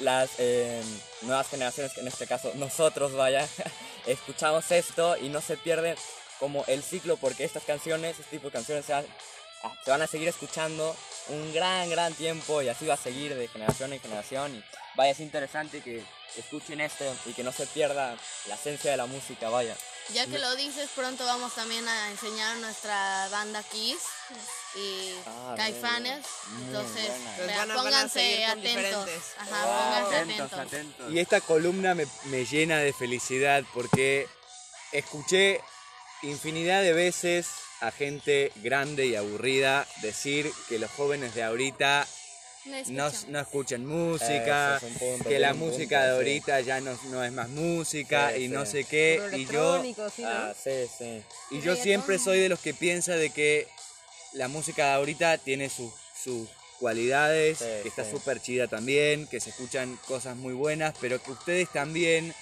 las 0.00 0.30
eh, 0.38 0.82
nuevas 1.22 1.48
generaciones, 1.48 1.96
en 1.98 2.08
este 2.08 2.26
caso 2.26 2.52
nosotros, 2.54 3.12
vaya, 3.14 3.46
escuchamos 4.06 4.70
esto 4.70 5.16
y 5.16 5.28
no 5.28 5.40
se 5.40 5.56
pierde 5.56 5.96
como 6.38 6.64
el 6.66 6.82
ciclo 6.82 7.16
porque 7.16 7.44
estas 7.44 7.64
canciones, 7.64 8.18
este 8.18 8.36
tipo 8.36 8.48
de 8.48 8.52
canciones 8.52 8.84
se 8.84 8.94
ah, 8.94 9.04
se 9.84 9.90
van 9.90 10.02
a 10.02 10.06
seguir 10.06 10.28
escuchando 10.28 10.96
un 11.28 11.52
gran, 11.52 11.90
gran 11.90 12.14
tiempo 12.14 12.62
y 12.62 12.68
así 12.68 12.86
va 12.86 12.94
a 12.94 12.98
seguir 12.98 13.34
de 13.34 13.48
generación 13.48 13.92
en 13.92 14.00
generación 14.00 14.54
y 14.54 14.64
vaya, 14.94 15.10
es 15.10 15.20
interesante 15.20 15.80
que 15.80 16.02
escuchen 16.36 16.80
esto 16.80 17.04
y 17.26 17.32
que 17.32 17.42
no 17.42 17.52
se 17.52 17.66
pierda 17.66 18.16
la 18.46 18.54
esencia 18.54 18.90
de 18.90 18.96
la 18.96 19.06
música, 19.06 19.48
vaya. 19.48 19.76
Ya 20.14 20.26
que 20.26 20.38
lo 20.38 20.56
dices, 20.56 20.88
pronto 20.94 21.24
vamos 21.26 21.54
también 21.54 21.86
a 21.86 22.10
enseñar 22.10 22.56
nuestra 22.58 23.28
banda 23.30 23.62
Kiss 23.62 23.98
y 24.74 25.12
Ah, 25.26 25.54
Caifanes. 25.56 26.24
Entonces. 26.62 27.10
Pues 27.36 27.46
vea, 27.46 27.58
van 27.58 27.70
a- 27.70 27.74
van 27.74 27.78
a 27.78 27.82
pónganse 27.90 28.44
atentos. 28.46 28.64
diferentes. 29.06 29.22
Ajá, 29.38 29.64
Wow. 29.66 29.84
pónganse 29.84 30.16
Atentos, 30.16 30.52
atentos. 30.58 31.12
Y 31.12 31.18
esta 31.18 31.40
columna 31.42 31.94
me, 31.94 32.06
me 32.24 32.46
llena 32.46 32.78
de 32.78 32.92
felicidad 32.94 33.64
porque 33.74 34.26
escuché 34.92 35.60
infinidad 36.22 36.82
de 36.82 36.92
veces 36.94 37.46
a 37.80 37.90
gente 37.90 38.50
grande 38.56 39.06
y 39.06 39.14
aburrida 39.14 39.86
decir 40.02 40.50
que 40.68 40.78
los 40.78 40.90
jóvenes 40.90 41.34
de 41.34 41.44
ahorita 41.44 42.06
No 42.64 42.72
no, 42.72 43.06
escuchan. 43.06 43.32
no 43.32 43.40
escuchan 43.40 43.86
música, 43.86 44.76
es 44.76 44.98
punto, 44.98 45.28
que 45.28 45.38
la 45.38 45.54
música 45.54 46.00
punto, 46.00 46.04
de 46.04 46.10
sí. 46.10 46.16
ahorita 46.16 46.60
ya 46.60 46.80
no, 46.80 46.98
no 47.10 47.24
es 47.24 47.32
más 47.32 47.48
música 47.48 48.32
Sí, 48.34 48.44
y 48.44 48.48
no 48.48 48.66
sé 48.66 48.84
qué. 48.84 49.20
Y 49.32 49.46
yo, 49.46 49.76
electrónico, 49.76 50.10
¿sí, 50.10 50.22
no? 50.22 50.28
Ah, 50.28 50.54
sí, 50.62 50.86
sí. 50.98 51.22
y 51.50 51.60
yo 51.60 51.76
siempre 51.76 52.18
soy 52.18 52.40
de 52.40 52.48
los 52.48 52.60
que 52.60 52.74
piensa 52.74 53.14
de 53.14 53.30
que 53.30 53.66
la 54.32 54.48
música 54.48 54.86
de 54.86 54.92
ahorita 54.94 55.38
tiene 55.38 55.70
sus 55.70 55.92
sus 56.22 56.48
cualidades, 56.80 57.58
Sí, 57.58 57.64
que 57.82 57.88
está 57.88 58.04
sí. 58.04 58.10
súper 58.10 58.40
chida 58.42 58.66
también, 58.68 59.26
que 59.28 59.40
se 59.40 59.50
escuchan 59.50 59.98
cosas 60.06 60.36
muy 60.36 60.52
buenas, 60.52 60.94
pero 61.00 61.22
que 61.22 61.30
ustedes 61.30 61.68
también 61.72 62.34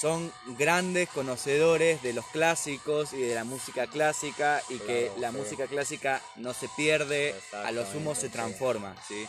son 0.00 0.32
grandes 0.58 1.08
conocedores 1.08 2.02
de 2.02 2.12
los 2.12 2.26
clásicos 2.26 3.12
y 3.12 3.20
de 3.22 3.34
la 3.34 3.44
música 3.44 3.86
clásica 3.86 4.60
y 4.68 4.78
que 4.78 5.10
la 5.18 5.30
sí. 5.30 5.36
música 5.36 5.66
clásica 5.66 6.20
no 6.36 6.52
se 6.54 6.68
pierde, 6.76 7.34
a 7.64 7.70
lo 7.72 7.84
sumo 7.90 8.14
se 8.14 8.28
transforma, 8.28 8.96
¿sí? 9.06 9.26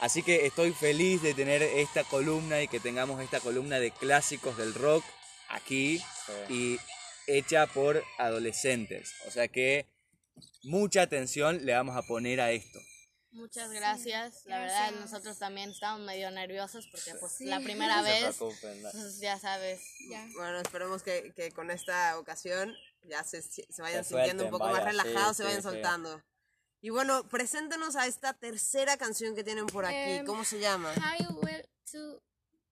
Así 0.00 0.22
que 0.22 0.46
estoy 0.46 0.72
feliz 0.72 1.22
de 1.22 1.34
tener 1.34 1.62
esta 1.62 2.04
columna 2.04 2.62
y 2.62 2.68
que 2.68 2.80
tengamos 2.80 3.22
esta 3.22 3.40
columna 3.40 3.78
de 3.78 3.90
clásicos 3.90 4.56
del 4.56 4.74
rock 4.74 5.04
aquí 5.48 5.98
Sí. 6.48 6.54
y 6.54 6.78
hecha 7.26 7.66
por 7.66 8.02
adolescentes. 8.18 9.12
O 9.26 9.30
sea 9.30 9.48
que 9.48 9.86
mucha 10.62 11.02
atención 11.02 11.64
le 11.66 11.74
vamos 11.74 11.96
a 11.96 12.02
poner 12.02 12.40
a 12.40 12.50
esto. 12.52 12.78
Muchas 13.32 13.70
gracias. 13.70 14.44
La 14.46 14.58
verdad, 14.58 14.88
gracias. 14.90 15.00
nosotros 15.00 15.38
también 15.38 15.70
estamos 15.70 16.00
medio 16.04 16.30
nerviosos 16.32 16.88
porque 16.90 17.14
pues 17.14 17.32
Sí. 17.32 17.44
la 17.44 17.60
primera 17.60 17.98
No 17.98 18.02
vez, 18.02 18.36
pues, 18.38 19.20
ya 19.20 19.38
sabes. 19.38 19.80
Ya. 20.10 20.26
Bueno, 20.34 20.58
esperemos 20.60 21.02
que, 21.02 21.32
que 21.36 21.52
con 21.52 21.70
esta 21.70 22.18
ocasión 22.18 22.74
ya 23.04 23.22
se, 23.22 23.40
se 23.42 23.64
vayan 23.78 24.02
Se 24.04 24.10
sintiendo 24.14 24.44
un 24.44 24.50
suelten, 24.50 24.50
poco 24.50 24.64
más 24.64 24.72
vaya, 24.84 24.90
sí, 24.90 24.96
relajados, 25.08 25.36
se 25.36 25.42
sí, 25.42 25.46
vayan 25.46 25.62
sí. 25.62 25.68
soltando. 25.68 26.22
Y 26.82 26.90
bueno, 26.90 27.24
preséntanos 27.28 27.94
a 27.96 28.06
esta 28.06 28.32
tercera 28.32 28.96
canción 28.96 29.34
que 29.34 29.44
tienen 29.44 29.66
por 29.66 29.84
aquí. 29.84 29.94
Em, 29.96 30.24
¿Cómo 30.26 30.44
se 30.44 30.58
llama? 30.60 30.92
Highway 30.94 31.62
to 31.92 32.22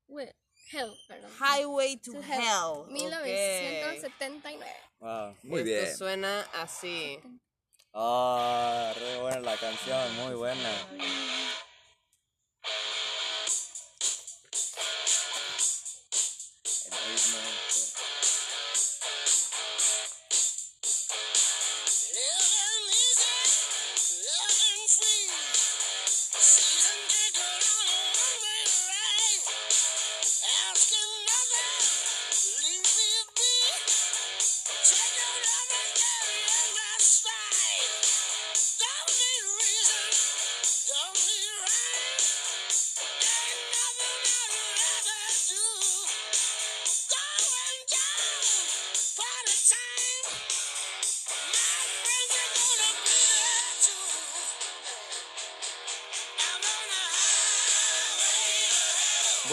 well, 0.09 0.35
Hell, 0.71 0.93
perdón. 1.07 1.31
Highway 1.39 1.97
to, 1.99 2.13
To 2.13 2.19
Hell. 2.23 2.87
Hell. 2.87 2.93
1979. 2.93 4.67
Wow, 5.01 5.37
muy 5.43 5.61
Esto 5.61 5.65
bien. 5.65 5.97
suena 5.97 6.41
así. 6.55 7.19
Ah, 7.93 8.93
re 8.97 9.21
buena 9.21 9.41
la 9.41 9.57
canción, 9.57 10.15
muy 10.17 10.35
buena. 10.35 10.71
El 16.87 16.93
ritmo, 16.93 17.39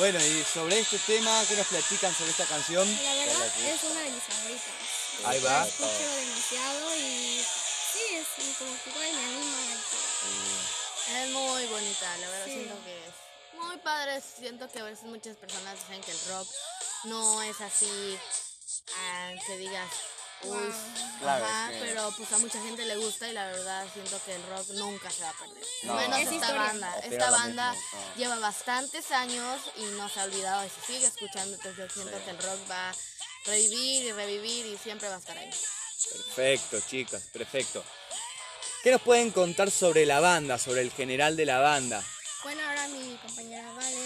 Bueno, 0.05 0.23
y 0.23 0.43
sobre 0.43 0.77
este 0.81 0.99
tema, 0.99 1.43
¿qué 1.49 1.55
nos 1.55 1.65
platican 1.65 2.13
sobre 2.13 2.29
esta 2.29 2.45
canción? 2.45 2.87
La 3.03 3.13
verdad 3.15 3.47
es 3.65 3.83
una 3.85 4.01
de 4.01 4.11
mis 4.11 4.21
favoritas. 4.21 4.63
Ahí 5.25 5.41
La 5.41 5.49
va. 5.49 5.67
escucho 5.67 6.15
demasiado 6.15 6.95
y 6.97 7.41
sí, 7.43 7.99
es 8.13 8.55
como 8.59 8.77
que 8.83 8.89
igual 8.91 9.13
me 9.13 9.23
anima. 9.23 9.57
y 9.63 11.09
que- 11.09 11.23
Es 11.23 11.29
muy 11.31 11.65
bonita, 11.65 12.17
la 12.17 12.29
verdad 12.29 12.45
Sí. 12.45 12.51
siento 12.53 12.75
que 12.85 12.97
es 13.03 13.13
muy 13.63 13.77
padre. 13.77 14.21
Siento 14.21 14.69
que 14.71 14.79
a 14.79 14.83
veces 14.83 15.05
muchas 15.05 15.37
personas 15.37 15.73
dicen 15.79 16.03
que 16.03 16.11
el 16.11 16.19
rock 16.29 16.47
no 17.05 17.41
es 17.41 17.59
así, 17.61 18.19
ah, 18.97 19.31
que 19.47 19.57
digas, 19.57 19.89
Wow. 20.43 20.73
Claro, 21.21 21.45
ajá, 21.45 21.69
que- 21.71 21.79
pero 21.79 22.13
pues 22.17 22.31
a 22.33 22.37
mucha 22.37 22.61
gente 22.61 22.85
le 22.85 22.95
gusta 22.97 23.27
y 23.27 23.33
la 23.33 23.47
verdad 23.47 23.85
siento 23.93 24.19
que 24.25 24.35
el 24.35 24.43
rock 24.47 24.69
nunca 24.71 25.09
se 25.09 25.23
va 25.23 25.29
a 25.29 25.33
perder. 25.33 25.63
No. 25.83 25.95
Menos 25.95 26.17
Es 26.19 26.23
esta 26.23 26.35
historia. 26.35 26.61
banda. 26.61 26.99
Esta 26.99 27.31
banda 27.31 27.71
mismo, 27.71 27.87
no. 27.99 28.15
lleva 28.15 28.39
bastantes 28.39 29.11
años 29.11 29.61
y 29.77 29.83
no 29.97 30.07
se 30.09 30.19
ha 30.19 30.23
olvidado 30.25 30.65
y 30.65 30.69
se 30.69 30.93
sigue 30.93 31.07
escuchando. 31.07 31.55
Entonces 31.55 31.77
yo 31.77 31.89
siento 32.03 32.23
que 32.23 32.29
el 32.31 32.37
rock 32.37 32.59
va 32.69 32.89
a 32.89 32.95
revivir 33.45 34.03
y 34.05 34.11
revivir 34.11 34.65
y 34.67 34.77
siempre 34.77 35.07
va 35.09 35.15
a 35.15 35.19
estar 35.19 35.37
ahí. 35.37 35.49
Perfecto, 36.11 36.79
chicas, 36.87 37.23
perfecto. 37.33 37.83
¿Qué 38.83 38.91
nos 38.91 39.01
pueden 39.01 39.31
contar 39.31 39.71
sobre 39.71 40.05
la 40.05 40.19
banda, 40.19 40.59
sobre 40.59 40.81
el 40.81 40.91
general 40.91 41.35
de 41.35 41.45
la 41.45 41.59
banda? 41.59 42.03
Bueno, 42.43 42.61
ahora 42.67 42.87
mi 42.89 43.17
compañera 43.25 43.71
Vale 43.71 44.04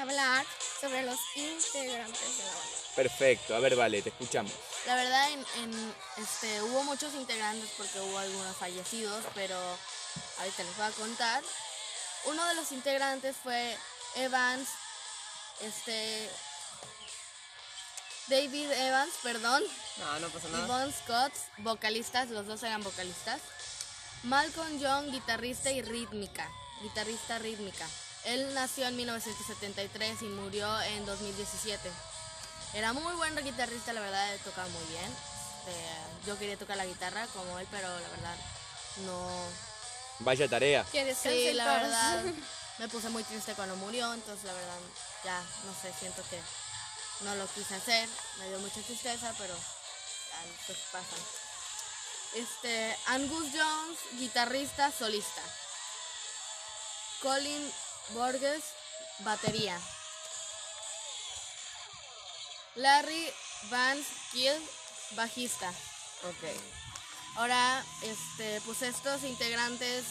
hablar 0.00 0.46
sobre 0.80 1.02
los 1.02 1.18
integrantes 1.34 2.38
de 2.38 2.44
la 2.44 2.50
banda. 2.50 2.78
Perfecto, 2.94 3.54
a 3.54 3.60
ver, 3.60 3.76
vale, 3.76 4.02
te 4.02 4.08
escuchamos. 4.10 4.52
La 4.86 4.94
verdad, 4.94 5.30
en, 5.30 5.40
en, 5.62 5.94
este, 6.16 6.62
hubo 6.62 6.82
muchos 6.84 7.14
integrantes 7.14 7.68
porque 7.76 8.00
hubo 8.00 8.18
algunos 8.18 8.56
fallecidos, 8.56 9.24
pero 9.34 9.56
ahorita 10.38 10.62
les 10.62 10.76
voy 10.76 10.86
a 10.86 10.90
contar. 10.90 11.42
Uno 12.24 12.44
de 12.46 12.54
los 12.54 12.72
integrantes 12.72 13.36
fue 13.42 13.76
Evans, 14.16 14.68
este, 15.60 16.28
David 18.28 18.70
Evans, 18.72 19.14
perdón, 19.22 19.62
No, 19.98 20.20
no 20.20 20.28
pasa 20.28 20.48
y 20.48 20.52
nada. 20.52 20.66
Bon 20.66 20.92
Scott, 20.92 21.32
vocalistas, 21.58 22.28
los 22.30 22.46
dos 22.46 22.62
eran 22.62 22.82
vocalistas. 22.82 23.40
Malcolm 24.24 24.78
Young, 24.80 25.10
guitarrista 25.12 25.70
y 25.70 25.82
rítmica, 25.82 26.50
guitarrista 26.82 27.38
rítmica. 27.38 27.86
Él 28.24 28.52
nació 28.54 28.86
en 28.86 28.96
1973 28.96 30.22
y 30.22 30.24
murió 30.26 30.80
en 30.82 31.06
2017. 31.06 31.90
Era 32.74 32.92
muy 32.92 33.14
buen 33.14 33.34
guitarrista, 33.36 33.92
la 33.92 34.00
verdad, 34.00 34.34
él 34.34 34.40
tocaba 34.40 34.68
muy 34.68 34.84
bien. 34.86 35.10
Este, 35.68 36.26
yo 36.26 36.38
quería 36.38 36.56
tocar 36.56 36.76
la 36.76 36.86
guitarra 36.86 37.26
como 37.28 37.58
él, 37.58 37.66
pero 37.70 37.88
la 37.88 38.08
verdad 38.08 38.36
no. 39.06 39.28
Vaya 40.20 40.48
tarea. 40.48 40.84
Sí, 40.90 41.52
la 41.52 41.64
paz. 41.64 41.82
verdad 41.82 42.24
me 42.78 42.88
puse 42.88 43.08
muy 43.08 43.22
triste 43.24 43.54
cuando 43.54 43.76
murió, 43.76 44.12
entonces 44.14 44.44
la 44.44 44.52
verdad 44.52 44.78
ya 45.24 45.40
no 45.64 45.74
sé, 45.80 45.92
siento 45.98 46.22
que 46.30 46.40
no 47.24 47.34
lo 47.34 47.46
quise 47.48 47.74
hacer, 47.74 48.08
me 48.38 48.48
dio 48.48 48.58
mucha 48.60 48.80
tristeza, 48.80 49.34
pero 49.38 49.54
ya 49.54 50.46
las 50.46 50.66
cosas 50.66 50.82
pasan. 50.92 51.24
Este, 52.34 52.96
Angus 53.06 53.48
Jones, 53.52 53.98
guitarrista, 54.18 54.92
solista. 54.92 55.42
Colin 57.22 57.72
Borges, 58.14 58.64
batería. 59.20 59.78
Larry 62.76 63.32
Van 63.70 63.98
Kiel, 64.32 64.62
bajista. 65.16 65.68
Ok. 65.68 66.48
Ahora, 67.36 67.84
este, 68.02 68.60
pues 68.62 68.82
estos 68.82 69.24
integrantes 69.24 70.04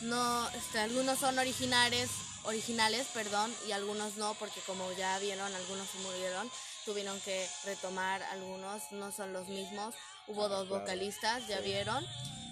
no, 0.00 0.48
este, 0.50 0.78
algunos 0.80 1.18
son 1.18 1.38
originales, 1.38 2.10
originales, 2.44 3.06
perdón, 3.12 3.52
y 3.66 3.72
algunos 3.72 4.16
no, 4.16 4.34
porque 4.34 4.60
como 4.60 4.90
ya 4.92 5.18
vieron, 5.18 5.54
algunos 5.54 5.88
se 5.88 5.98
murieron, 5.98 6.50
tuvieron 6.84 7.20
que 7.20 7.48
retomar 7.64 8.22
algunos, 8.24 8.90
no 8.92 9.12
son 9.12 9.32
los 9.32 9.48
mismos. 9.48 9.94
Hubo 10.26 10.48
dos 10.48 10.68
vocalistas, 10.68 11.46
ya 11.46 11.60
vieron. 11.60 12.04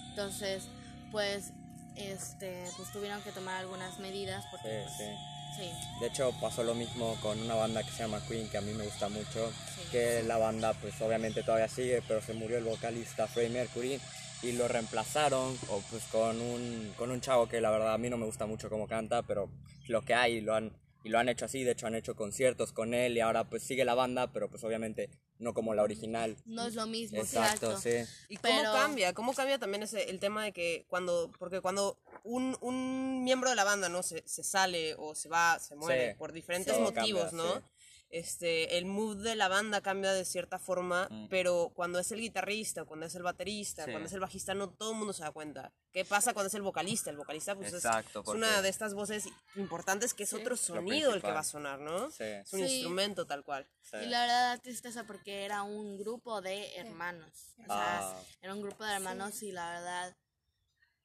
Entonces, 0.09 0.63
pues, 1.11 1.51
este, 1.97 2.63
pues 2.77 2.91
tuvieron 2.91 3.21
que 3.21 3.31
tomar 3.31 3.55
algunas 3.57 3.99
medidas 3.99 4.45
porque, 4.51 4.83
Sí, 4.87 4.93
pues, 4.97 4.97
sí. 4.97 5.63
sí. 5.69 5.99
De 5.99 6.07
hecho, 6.07 6.33
pasó 6.39 6.63
lo 6.63 6.75
mismo 6.75 7.15
con 7.21 7.39
una 7.41 7.55
banda 7.55 7.83
que 7.83 7.91
se 7.91 7.99
llama 8.03 8.21
Queen, 8.27 8.49
que 8.49 8.57
a 8.57 8.61
mí 8.61 8.73
me 8.73 8.83
gusta 8.85 9.09
mucho, 9.09 9.51
que 9.91 10.23
la 10.23 10.37
banda 10.37 10.73
pues 10.73 10.99
obviamente 11.01 11.43
todavía 11.43 11.67
sigue, 11.67 12.01
pero 12.07 12.21
se 12.21 12.33
murió 12.33 12.57
el 12.57 12.63
vocalista 12.65 13.27
Freddie 13.27 13.49
Mercury 13.49 13.99
y 14.43 14.51
lo 14.51 14.67
reemplazaron 14.67 15.57
o 15.69 15.81
pues 15.89 16.03
con 16.11 16.39
un, 16.41 16.93
con 16.97 17.09
un 17.11 17.21
chavo 17.21 17.47
que 17.47 17.59
la 17.61 17.71
verdad 17.71 17.93
a 17.93 17.97
mí 17.97 18.09
no 18.09 18.17
me 18.17 18.25
gusta 18.25 18.45
mucho 18.45 18.69
cómo 18.69 18.87
canta, 18.87 19.23
pero 19.23 19.49
lo 19.87 20.03
que 20.03 20.13
hay 20.13 20.41
lo 20.41 20.53
han, 20.53 20.71
y 21.03 21.09
lo 21.09 21.17
han 21.17 21.29
hecho 21.29 21.45
así, 21.45 21.63
de 21.63 21.71
hecho 21.71 21.87
han 21.87 21.95
hecho 21.95 22.15
conciertos 22.15 22.71
con 22.71 22.93
él 22.93 23.17
y 23.17 23.19
ahora 23.21 23.45
pues 23.45 23.63
sigue 23.63 23.83
la 23.85 23.95
banda, 23.95 24.27
pero 24.31 24.49
pues 24.49 24.63
obviamente 24.63 25.09
no 25.39 25.53
como 25.53 25.73
la 25.73 25.83
original. 25.83 26.35
No 26.45 26.65
es 26.67 26.75
lo 26.75 26.87
mismo, 26.87 27.19
Exacto, 27.19 27.79
sí. 27.79 27.91
¿Y 28.29 28.37
cómo 28.37 28.57
Pero- 28.59 28.73
cambia? 28.73 29.13
¿Cómo 29.13 29.33
cambia 29.33 29.57
también 29.59 29.83
ese, 29.83 30.09
el 30.09 30.19
tema 30.19 30.43
de 30.43 30.51
que 30.53 30.85
cuando, 30.89 31.31
porque 31.39 31.61
cuando 31.61 31.97
un, 32.23 32.57
un 32.61 33.23
miembro 33.23 33.49
de 33.49 33.55
la 33.55 33.63
banda, 33.63 33.89
¿no? 33.89 34.03
Se, 34.03 34.23
se 34.27 34.43
sale 34.43 34.95
o 34.97 35.15
se 35.15 35.29
va, 35.29 35.59
se 35.59 35.75
muere 35.75 36.11
Sí. 36.11 36.17
por 36.17 36.31
diferentes 36.33 36.75
Sí. 36.75 36.81
motivos, 36.81 37.25
Cambia, 37.31 37.43
¿no? 37.43 37.55
sí. 37.55 37.61
Este, 38.09 38.77
el 38.77 38.85
mood 38.85 39.21
de 39.21 39.35
la 39.35 39.49
banda 39.49 39.81
cambia 39.81 40.13
de 40.13 40.23
cierta 40.23 40.59
forma, 40.59 41.09
Mm. 41.11 41.27
pero 41.27 41.71
cuando 41.75 41.99
es 41.99 42.09
el 42.13 42.21
guitarrista, 42.21 42.85
cuando 42.85 43.05
es 43.05 43.15
el 43.15 43.23
baterista, 43.23 43.83
Sí. 43.83 43.91
cuando 43.91 44.07
es 44.07 44.13
el 44.13 44.21
bajista, 44.21 44.53
no 44.53 44.69
todo 44.69 44.91
el 44.91 44.97
mundo 44.97 45.11
se 45.11 45.23
da 45.23 45.31
cuenta. 45.31 45.73
¿Qué 45.91 46.05
pasa 46.05 46.33
cuando 46.33 46.47
es 46.47 46.53
el 46.53 46.61
vocalista? 46.61 47.09
El 47.09 47.17
vocalista 47.17 47.53
pues, 47.55 47.67
es- 47.73 47.83
Exacto, 47.85 48.21
es, 48.21 48.27
una 48.29 48.61
de 48.61 48.69
estas 48.69 48.93
voces 48.93 49.27
importantes 49.57 50.13
que 50.13 50.23
es 50.23 50.33
otro 50.33 50.55
sonido 50.55 51.13
el 51.13 51.21
que 51.21 51.31
va 51.31 51.39
a 51.39 51.43
sonar, 51.43 51.79
¿no? 51.79 52.09
Sí. 52.11 52.23
Es 52.23 52.53
un 52.53 52.59
Sí. 52.65 52.75
instrumento 52.75 53.25
tal 53.27 53.43
cual. 53.43 53.67
sí. 53.81 53.97
Y 54.03 54.05
la 54.07 54.21
verdad 54.21 54.55
da 54.55 54.61
tristeza 54.61 55.03
porque 55.05 55.43
era 55.45 55.63
un 55.63 55.97
grupo 55.97 56.41
de 56.41 56.75
hermanos. 56.77 57.53
O 57.59 57.63
sea, 57.65 57.99
Ah. 57.99 58.21
era 58.41 58.53
un 58.53 58.61
grupo 58.61 58.83
de 58.85 58.93
hermanos 58.93 59.41
y 59.43 59.51
la 59.51 59.69
verdad, 59.71 60.15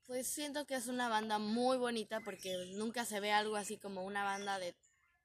pues 0.07 0.27
siento 0.27 0.67
que 0.67 0.75
es 0.75 0.87
una 0.89 1.09
banda 1.09 1.39
muy 1.39 1.77
bonita 1.79 2.21
porque 2.25 2.57
nunca 2.75 3.05
se 3.05 3.21
ve 3.21 3.33
algo 3.33 3.57
así 3.57 3.77
como 3.79 4.05
una 4.05 4.25
banda 4.25 4.59
de 4.59 4.75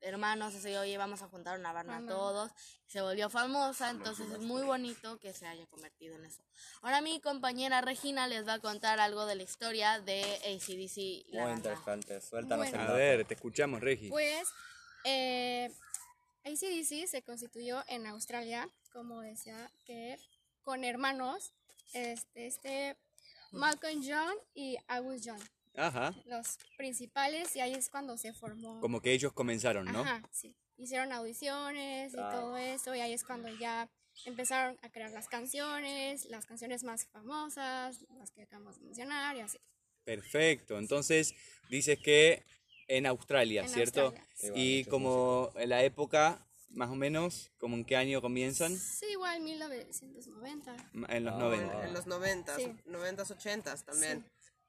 hermanos, 0.01 0.55
así, 0.55 0.75
oye, 0.75 0.97
vamos 0.97 1.21
a 1.21 1.27
juntar 1.27 1.59
una 1.59 1.73
banda 1.73 1.93
Banda. 1.93 2.13
todos. 2.13 2.51
Se 2.85 3.01
volvió 3.01 3.29
famosa, 3.29 3.89
entonces 3.89 4.29
es 4.31 4.39
muy 4.39 4.63
bonito 4.63 5.19
que 5.19 5.33
se 5.33 5.45
haya 5.47 5.65
convertido 5.67 6.15
en 6.15 6.25
eso. 6.25 6.41
Ahora 6.81 7.01
mi 7.01 7.19
compañera 7.19 7.81
Regina 7.81 8.27
les 8.27 8.47
va 8.47 8.53
a 8.53 8.59
contar 8.59 8.99
algo 8.99 9.25
de 9.25 9.35
la 9.35 9.43
historia 9.43 9.99
de 9.99 10.21
ACDC, 10.21 11.33
Muy 11.33 11.51
interesante, 11.51 12.21
suéltanos 12.21 12.69
Bueno. 12.69 12.83
el 12.83 12.89
A 12.89 12.93
ver, 12.93 13.25
te 13.25 13.33
escuchamos, 13.33 13.81
Regi. 13.81 14.09
Pues 14.09 14.47
eh, 15.03 15.69
ACDC 16.45 17.07
se 17.07 17.21
constituyó 17.23 17.83
en 17.87 18.07
Australia, 18.07 18.69
como 18.93 19.21
decía 19.21 19.71
que 19.85 20.17
con 20.63 20.83
hermanos, 20.83 21.53
este, 21.93 22.47
este 22.47 22.97
Malcolm 23.51 24.01
John 24.05 24.35
y 24.53 24.77
Angus 24.87 25.21
John, 25.25 25.39
Ajá. 25.77 26.13
los 26.25 26.57
principales, 26.77 27.55
y 27.55 27.59
ahí 27.61 27.73
es 27.73 27.89
cuando 27.89 28.17
se 28.17 28.33
formó. 28.33 28.79
Como 28.81 28.99
que 29.01 29.11
ellos 29.13 29.31
comenzaron, 29.33 29.85
¿no? 29.85 30.01
Ajá, 30.01 30.21
sí. 30.31 30.55
Hicieron 30.77 31.11
audiciones 31.11 32.13
y 32.13 32.17
Ah. 32.19 32.31
todo 32.31 32.57
eso, 32.57 32.93
y 32.95 32.99
ahí 32.99 33.13
es 33.13 33.23
cuando 33.23 33.47
ya 33.57 33.89
empezaron 34.25 34.77
a 34.81 34.89
crear 34.91 35.11
las 35.11 35.27
canciones, 35.27 36.25
las 36.25 36.45
canciones 36.45 36.83
más 36.83 37.05
famosas, 37.07 38.01
las 38.17 38.31
que 38.31 38.41
acabamos 38.43 38.77
de 38.79 38.85
mencionar 38.85 39.35
y 39.37 39.41
así. 39.41 39.59
Perfecto. 40.03 40.77
Entonces, 40.79 41.33
dices 41.69 41.99
que 41.99 42.43
en 42.87 43.05
Australia, 43.05 43.63
En 43.63 43.69
¿cierto? 43.69 44.01
Australia, 44.05 44.29
sí. 44.35 44.51
Y 44.55 44.85
como 44.85 45.51
en 45.55 45.69
la 45.69 45.83
época, 45.83 46.43
más 46.69 46.89
o 46.89 46.95
menos, 46.95 47.51
como 47.59 47.75
en 47.75 47.85
qué 47.85 47.95
año 47.95 48.21
comienzan? 48.21 48.75
Sí, 48.77 49.05
igual 49.11 49.41
1990. 49.41 50.75
En 51.09 51.25
los 51.25 51.33
Ah, 51.33 51.37
90. 51.39 51.85
En 51.87 51.93
los 51.93 52.05
90s, 52.07 52.55
Sí. 52.55 52.75
90s, 52.85 53.31
80s 53.31 53.83
también. 53.83 54.25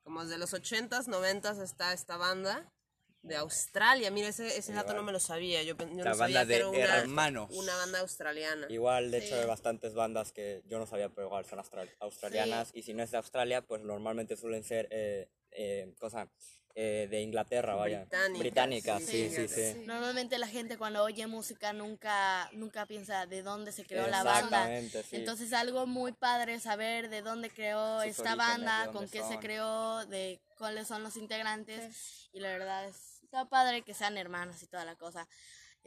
Como 0.09 0.25
desde 0.25 0.39
los 0.39 0.55
80s, 0.55 1.07
90s 1.07 1.61
está 1.63 1.93
esta 1.93 2.17
banda 2.17 2.73
de 3.21 3.37
Australia. 3.37 4.11
Mira, 4.11 4.29
ese, 4.29 4.57
ese 4.57 4.73
dato 4.73 4.95
no 4.95 5.03
me 5.03 5.13
lo 5.13 5.21
sabía. 5.21 5.63
Yo, 5.63 5.77
yo 5.77 6.03
La 6.03 6.13
no 6.13 6.15
sabía 6.17 6.39
banda 6.39 6.41
que 6.41 6.47
de 6.47 6.57
era 6.57 6.69
una, 6.71 6.97
hermanos. 7.01 7.51
una 7.55 7.77
banda 7.77 8.01
australiana. 8.01 8.67
Igual, 8.71 9.11
de 9.11 9.19
hecho, 9.19 9.35
hay 9.39 9.45
bastantes 9.45 9.93
bandas 9.93 10.33
que 10.33 10.63
yo 10.65 10.79
no 10.79 10.87
sabía, 10.87 11.11
pero 11.11 11.27
igual 11.27 11.45
son 11.45 11.59
austral- 11.59 11.95
australianas. 12.01 12.71
Y 12.73 12.85
si 12.85 12.95
no 12.95 13.03
es 13.03 13.11
de 13.11 13.19
Australia, 13.19 13.61
pues 13.67 13.83
normalmente 13.83 14.35
suelen 14.39 14.65
ser 14.65 14.89
eh, 14.91 15.29
eh, 15.51 15.95
cosa, 16.01 16.31
eh, 16.75 17.09
de 17.11 17.21
Inglaterra, 17.23 17.75
vaya. 17.75 18.07
Británicas, 18.39 19.03
sí, 19.03 19.31
sí, 19.31 19.49
sí. 19.49 19.83
Normalmente 19.87 20.39
la 20.39 20.47
gente 20.47 20.79
cuando 20.79 21.03
oye 21.03 21.27
música 21.27 21.73
nunca, 21.73 22.49
nunca 22.53 22.87
piensa 22.87 23.27
de 23.27 23.43
dónde 23.43 23.73
se 23.73 23.85
creó 23.85 24.07
la 24.07 24.23
banda. 24.23 24.41
Exactamente, 24.41 25.03
sí. 25.03 25.17
Entonces 25.17 25.53
algo 25.53 25.87
muy 25.87 26.13
padre 26.13 26.61
saber 26.61 27.09
de 27.09 27.23
dónde 27.23 27.51
creó 27.51 28.01
Sus 28.03 28.11
esta 28.11 28.35
orígenes, 28.35 28.47
banda, 28.49 28.93
con 28.93 29.09
qué 29.09 29.23
se 29.25 29.39
creó, 29.39 30.07
de 30.07 30.41
cuáles 30.57 30.87
son 30.87 31.03
los 31.03 31.17
integrantes. 31.17 32.29
Y 32.33 32.41
la 32.41 32.49
verdad 32.49 32.87
es, 32.87 33.23
está 33.25 33.45
padre 33.47 33.83
que 33.83 33.95
sean 33.95 34.17
hermanos 34.17 34.63
y 34.63 34.67
toda 34.67 34.85
la 34.85 34.95
cosa. 34.95 35.27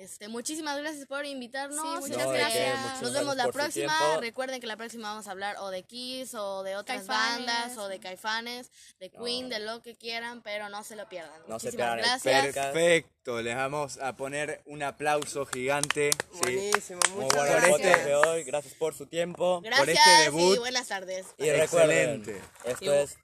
Este, 0.02 0.28
muchísimas 0.30 0.80
gracias 0.80 1.06
por 1.06 1.26
invitarnos. 1.28 1.80
Sí, 1.80 1.88
muchas 2.10 2.26
Este, 2.26 2.38
gracias. 2.40 2.80
muchas 2.80 2.82
Nos 2.82 3.00
gracias 3.02 3.14
vemos 3.14 3.36
la 3.36 3.44
por 3.44 3.54
próxima. 3.54 4.18
Recuerden 4.20 4.60
que 4.60 4.66
la 4.66 4.76
próxima 4.76 5.10
vamos 5.10 5.28
a 5.28 5.32
hablar 5.32 5.58
o 5.60 5.70
de 5.70 5.84
Kiss 5.84 6.34
o 6.34 6.64
de 6.64 6.76
otras 6.76 7.06
Caifanes. 7.06 7.46
bandas 7.46 7.78
o 7.78 7.88
de 7.88 8.00
Caifanes, 8.00 8.72
de 9.00 9.12
Queen, 9.12 9.50
de 9.50 9.60
lo 9.60 9.84
que 9.84 9.96
quieran, 9.96 10.42
pero 10.42 10.70
no 10.70 10.84
se 10.84 10.96
lo 10.96 11.08
pierdan. 11.08 11.40
No 11.48 11.60
se 11.60 11.68
Muchísimas 11.68 11.74
pierdan 11.74 12.00
el 12.00 12.06
gracias. 12.06 12.54
Perfecto, 12.56 13.42
les 13.44 13.56
vamos 13.56 14.00
a 14.00 14.16
poner 14.18 14.64
un 14.66 14.82
aplauso 14.82 15.46
gigante. 15.46 16.10
sí, 16.34 16.40
Buenísimo, 16.42 17.00
Muy 17.14 17.26
muchas 17.26 17.46
gracias. 17.46 17.70
podcast 17.70 18.04
de 18.06 18.16
hoy. 18.16 18.44
Gracias 18.44 18.74
por 18.74 18.96
su 18.96 19.06
tiempo. 19.06 19.62
Gracias 19.62 20.00
este 20.00 20.24
debut. 20.24 20.56
y 20.56 20.60
buenas 20.60 20.88
tardes. 20.88 21.28
Y 21.38 21.48
recuerden, 21.52 22.22
Excelente. 22.22 22.42
esto 22.66 22.86
Y- 22.86 22.98
es 22.98 23.18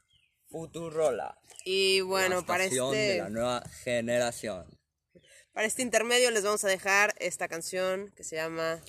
Futurola. 0.51 1.37
Y 1.65 2.01
bueno, 2.01 2.41
la 2.41 2.45
para 2.45 2.63
estación 2.65 2.91
de 2.91 3.09
este, 3.17 3.23
la 3.23 3.29
nueva 3.29 3.63
generación. 3.83 4.76
Para 5.57 5.65
este 5.65 5.81
intermedio 5.81 6.29
les 6.29 6.43
vamos 6.43 6.63
a 6.65 6.67
dejar 6.67 7.15
esta 7.17 7.47
canción 7.47 8.11
que 8.15 8.23
se 8.23 8.35
llama 8.35 8.79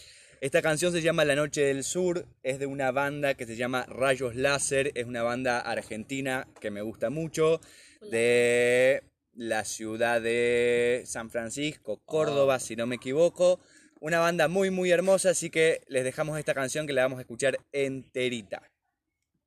Esta 0.43 0.61
canción 0.61 0.93
se 0.93 1.01
llama 1.01 1.25
La 1.25 1.35
Noche 1.35 1.63
del 1.63 1.83
Sur, 1.83 2.27
es 2.43 2.59
de 2.59 2.67
una 2.67 2.91
banda 2.91 3.33
que 3.33 3.47
se 3.47 3.57
llama 3.57 3.87
Rayos 3.89 4.37
Láser, 4.37 4.93
es 4.95 5.07
una 5.07 5.23
banda 5.23 5.61
argentina 5.61 6.47
que 6.61 6.71
me 6.71 6.83
gusta 6.83 7.09
mucho, 7.09 7.63
de 8.11 9.03
la 9.33 9.65
ciudad 9.65 10.21
de 10.21 11.05
San 11.07 11.31
Francisco, 11.31 12.03
Córdoba, 12.05 12.59
si 12.59 12.77
no 12.77 12.87
me 12.87 12.97
equivoco. 12.97 13.61
Una 14.01 14.19
banda 14.19 14.47
muy, 14.49 14.69
muy 14.69 14.91
hermosa, 14.91 15.31
así 15.31 15.49
que 15.49 15.81
les 15.87 16.05
dejamos 16.05 16.39
esta 16.39 16.53
canción 16.53 16.87
que 16.87 16.93
la 16.93 17.05
vamos 17.05 17.17
a 17.17 17.23
escuchar 17.23 17.59
enterita. 17.73 18.61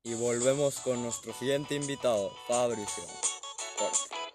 Y 0.02 0.16
volvemos 0.16 0.80
con 0.80 1.04
nuestro 1.04 1.34
siguiente 1.34 1.76
invitado, 1.76 2.32
Fabricio. 2.48 3.04
Corte. 3.78 4.31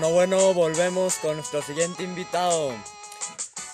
Bueno, 0.00 0.12
bueno, 0.14 0.54
volvemos 0.54 1.16
con 1.16 1.34
nuestro 1.36 1.60
siguiente 1.60 2.04
invitado, 2.04 2.72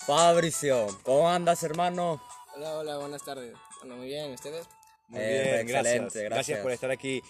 Fabricio. 0.06 0.86
¿Cómo 1.02 1.28
andas, 1.28 1.62
hermano? 1.62 2.22
Hola, 2.56 2.78
hola, 2.78 2.96
buenas 2.96 3.22
tardes. 3.22 3.52
Bueno, 3.80 3.96
muy 3.96 4.06
bien, 4.06 4.32
¿ustedes? 4.32 4.66
Muy 5.08 5.20
Eh, 5.20 5.28
bien, 5.28 5.66
gracias. 5.66 5.66
excelente, 5.66 6.04
gracias. 6.22 6.30
gracias. 6.30 6.60
por 6.60 6.72
estar 6.72 6.90
aquí. 6.90 7.20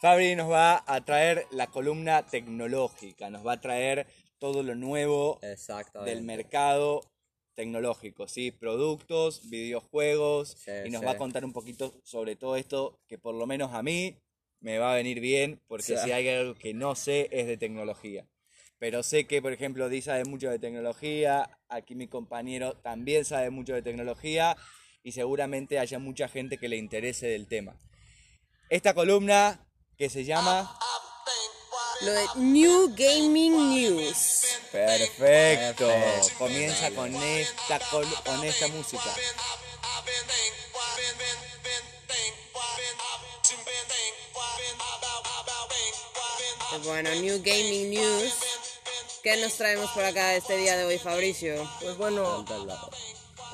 Fabri 0.00 0.36
nos 0.36 0.48
va 0.48 0.84
a 0.86 1.04
traer 1.04 1.48
la 1.50 1.66
columna 1.66 2.24
tecnológica, 2.24 3.30
nos 3.30 3.44
va 3.44 3.54
a 3.54 3.60
traer 3.60 4.06
todo 4.38 4.62
lo 4.62 4.76
nuevo 4.76 5.40
del 6.04 6.22
mercado 6.22 7.00
tecnológico, 7.54 8.28
¿sí? 8.28 8.52
Productos, 8.52 9.48
videojuegos, 9.50 10.50
Sí, 10.64 10.70
y 10.84 10.90
nos 10.90 11.00
sí. 11.00 11.06
va 11.06 11.12
a 11.12 11.16
contar 11.18 11.44
un 11.44 11.52
poquito 11.52 11.94
sobre 12.04 12.36
todo 12.36 12.54
esto 12.54 13.00
que 13.08 13.18
por 13.18 13.34
lo 13.34 13.46
menos 13.48 13.72
a 13.72 13.82
mí 13.82 14.20
me 14.60 14.78
va 14.78 14.92
a 14.92 14.96
venir 14.96 15.18
bien, 15.18 15.60
porque 15.66 15.82
Sí. 15.82 15.96
si 16.04 16.12
hay 16.12 16.28
algo 16.28 16.54
que 16.54 16.74
no 16.74 16.94
sé 16.94 17.28
es 17.32 17.48
de 17.48 17.56
tecnología. 17.56 18.24
Pero 18.78 19.02
sé 19.02 19.26
que, 19.26 19.40
por 19.40 19.52
ejemplo, 19.52 19.88
Di 19.88 20.02
sabe 20.02 20.24
mucho 20.24 20.50
de 20.50 20.58
tecnología, 20.58 21.58
aquí 21.68 21.94
mi 21.94 22.08
compañero 22.08 22.76
también 22.76 23.24
sabe 23.24 23.50
mucho 23.50 23.72
de 23.74 23.82
tecnología 23.82 24.56
y 25.02 25.12
seguramente 25.12 25.78
haya 25.78 25.98
mucha 25.98 26.28
gente 26.28 26.58
que 26.58 26.68
le 26.68 26.76
interese 26.76 27.26
del 27.26 27.46
tema. 27.46 27.76
Esta 28.68 28.92
columna 28.92 29.66
que 29.96 30.10
se 30.10 30.24
llama... 30.24 30.78
lo 32.02 32.12
de 32.12 32.26
New 32.36 32.94
Gaming 32.94 33.70
News. 33.70 34.58
Perfecto. 34.70 35.86
Perfecto. 35.88 36.36
Comienza 36.36 36.90
con 36.90 37.14
esta, 37.14 37.78
col- 37.90 38.06
con 38.24 38.44
esta 38.44 38.68
música. 38.68 39.14
Bueno, 46.84 47.10
New 47.14 47.40
Gaming 47.42 47.90
News. 47.90 48.34
¿Qué 49.26 49.36
nos 49.38 49.56
traemos 49.56 49.90
por 49.90 50.04
acá 50.04 50.36
este 50.36 50.56
día 50.56 50.76
de 50.76 50.84
hoy, 50.84 50.98
Fabricio? 50.98 51.68
Pues 51.80 51.96
bueno, 51.96 52.44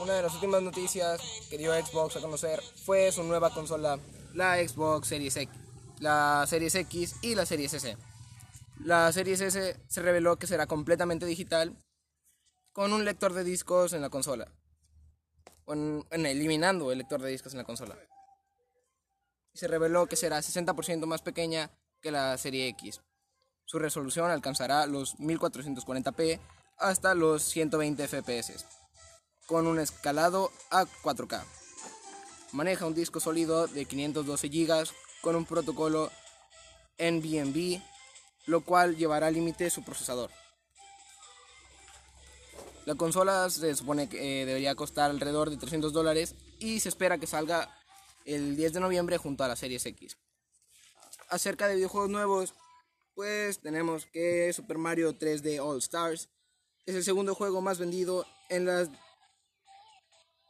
una 0.02 0.12
de 0.12 0.22
las 0.22 0.34
últimas 0.34 0.60
noticias 0.60 1.18
que 1.48 1.56
dio 1.56 1.72
Xbox 1.72 2.14
a 2.14 2.20
conocer 2.20 2.60
fue 2.84 3.10
su 3.10 3.22
nueva 3.22 3.54
consola, 3.54 3.98
la 4.34 4.56
Xbox 4.56 5.08
Series 5.08 5.34
X, 5.34 5.58
la 5.98 6.44
Series 6.46 6.74
X 6.74 7.16
y 7.22 7.34
la 7.34 7.46
Series 7.46 7.72
S. 7.72 7.96
La 8.84 9.10
Series 9.12 9.40
S 9.40 9.80
se 9.88 10.02
reveló 10.02 10.36
que 10.36 10.46
será 10.46 10.66
completamente 10.66 11.24
digital 11.24 11.74
con 12.74 12.92
un 12.92 13.06
lector 13.06 13.32
de 13.32 13.42
discos 13.42 13.94
en 13.94 14.02
la 14.02 14.10
consola. 14.10 14.52
Eliminando 16.10 16.92
el 16.92 16.98
lector 16.98 17.22
de 17.22 17.30
discos 17.30 17.54
en 17.54 17.58
la 17.60 17.64
consola. 17.64 17.96
Se 19.54 19.68
reveló 19.68 20.06
que 20.06 20.16
será 20.16 20.36
60% 20.40 21.06
más 21.06 21.22
pequeña 21.22 21.70
que 22.02 22.10
la 22.10 22.36
serie 22.36 22.68
X. 22.68 23.00
Su 23.64 23.78
resolución 23.78 24.30
alcanzará 24.30 24.86
los 24.86 25.16
1440p 25.18 26.40
hasta 26.78 27.14
los 27.14 27.42
120 27.44 28.06
fps, 28.08 28.66
con 29.46 29.66
un 29.66 29.78
escalado 29.78 30.50
a 30.70 30.84
4K. 30.84 31.42
Maneja 32.52 32.86
un 32.86 32.94
disco 32.94 33.20
sólido 33.20 33.66
de 33.66 33.84
512 33.84 34.48
GB 34.48 34.88
con 35.22 35.36
un 35.36 35.46
protocolo 35.46 36.10
NVMe, 36.98 37.82
lo 38.46 38.60
cual 38.62 38.96
llevará 38.96 39.28
al 39.28 39.34
límite 39.34 39.70
su 39.70 39.82
procesador. 39.82 40.30
La 42.84 42.96
consola 42.96 43.48
se 43.48 43.74
supone 43.76 44.08
que 44.08 44.42
eh, 44.42 44.44
debería 44.44 44.74
costar 44.74 45.10
alrededor 45.10 45.50
de 45.50 45.56
300 45.56 45.92
dólares 45.92 46.34
y 46.58 46.80
se 46.80 46.88
espera 46.88 47.18
que 47.18 47.28
salga 47.28 47.70
el 48.24 48.56
10 48.56 48.72
de 48.72 48.80
noviembre 48.80 49.18
junto 49.18 49.44
a 49.44 49.48
la 49.48 49.56
Series 49.56 49.86
X. 49.86 50.18
Acerca 51.28 51.68
de 51.68 51.76
videojuegos 51.76 52.10
nuevos, 52.10 52.54
pues 53.14 53.60
tenemos 53.60 54.06
que 54.06 54.52
Super 54.52 54.78
Mario 54.78 55.18
3D 55.18 55.60
All 55.60 55.78
Stars 55.78 56.28
es 56.86 56.94
el 56.94 57.04
segundo 57.04 57.34
juego 57.34 57.60
más 57.60 57.78
vendido 57.78 58.26
en 58.48 58.66
las 58.66 58.88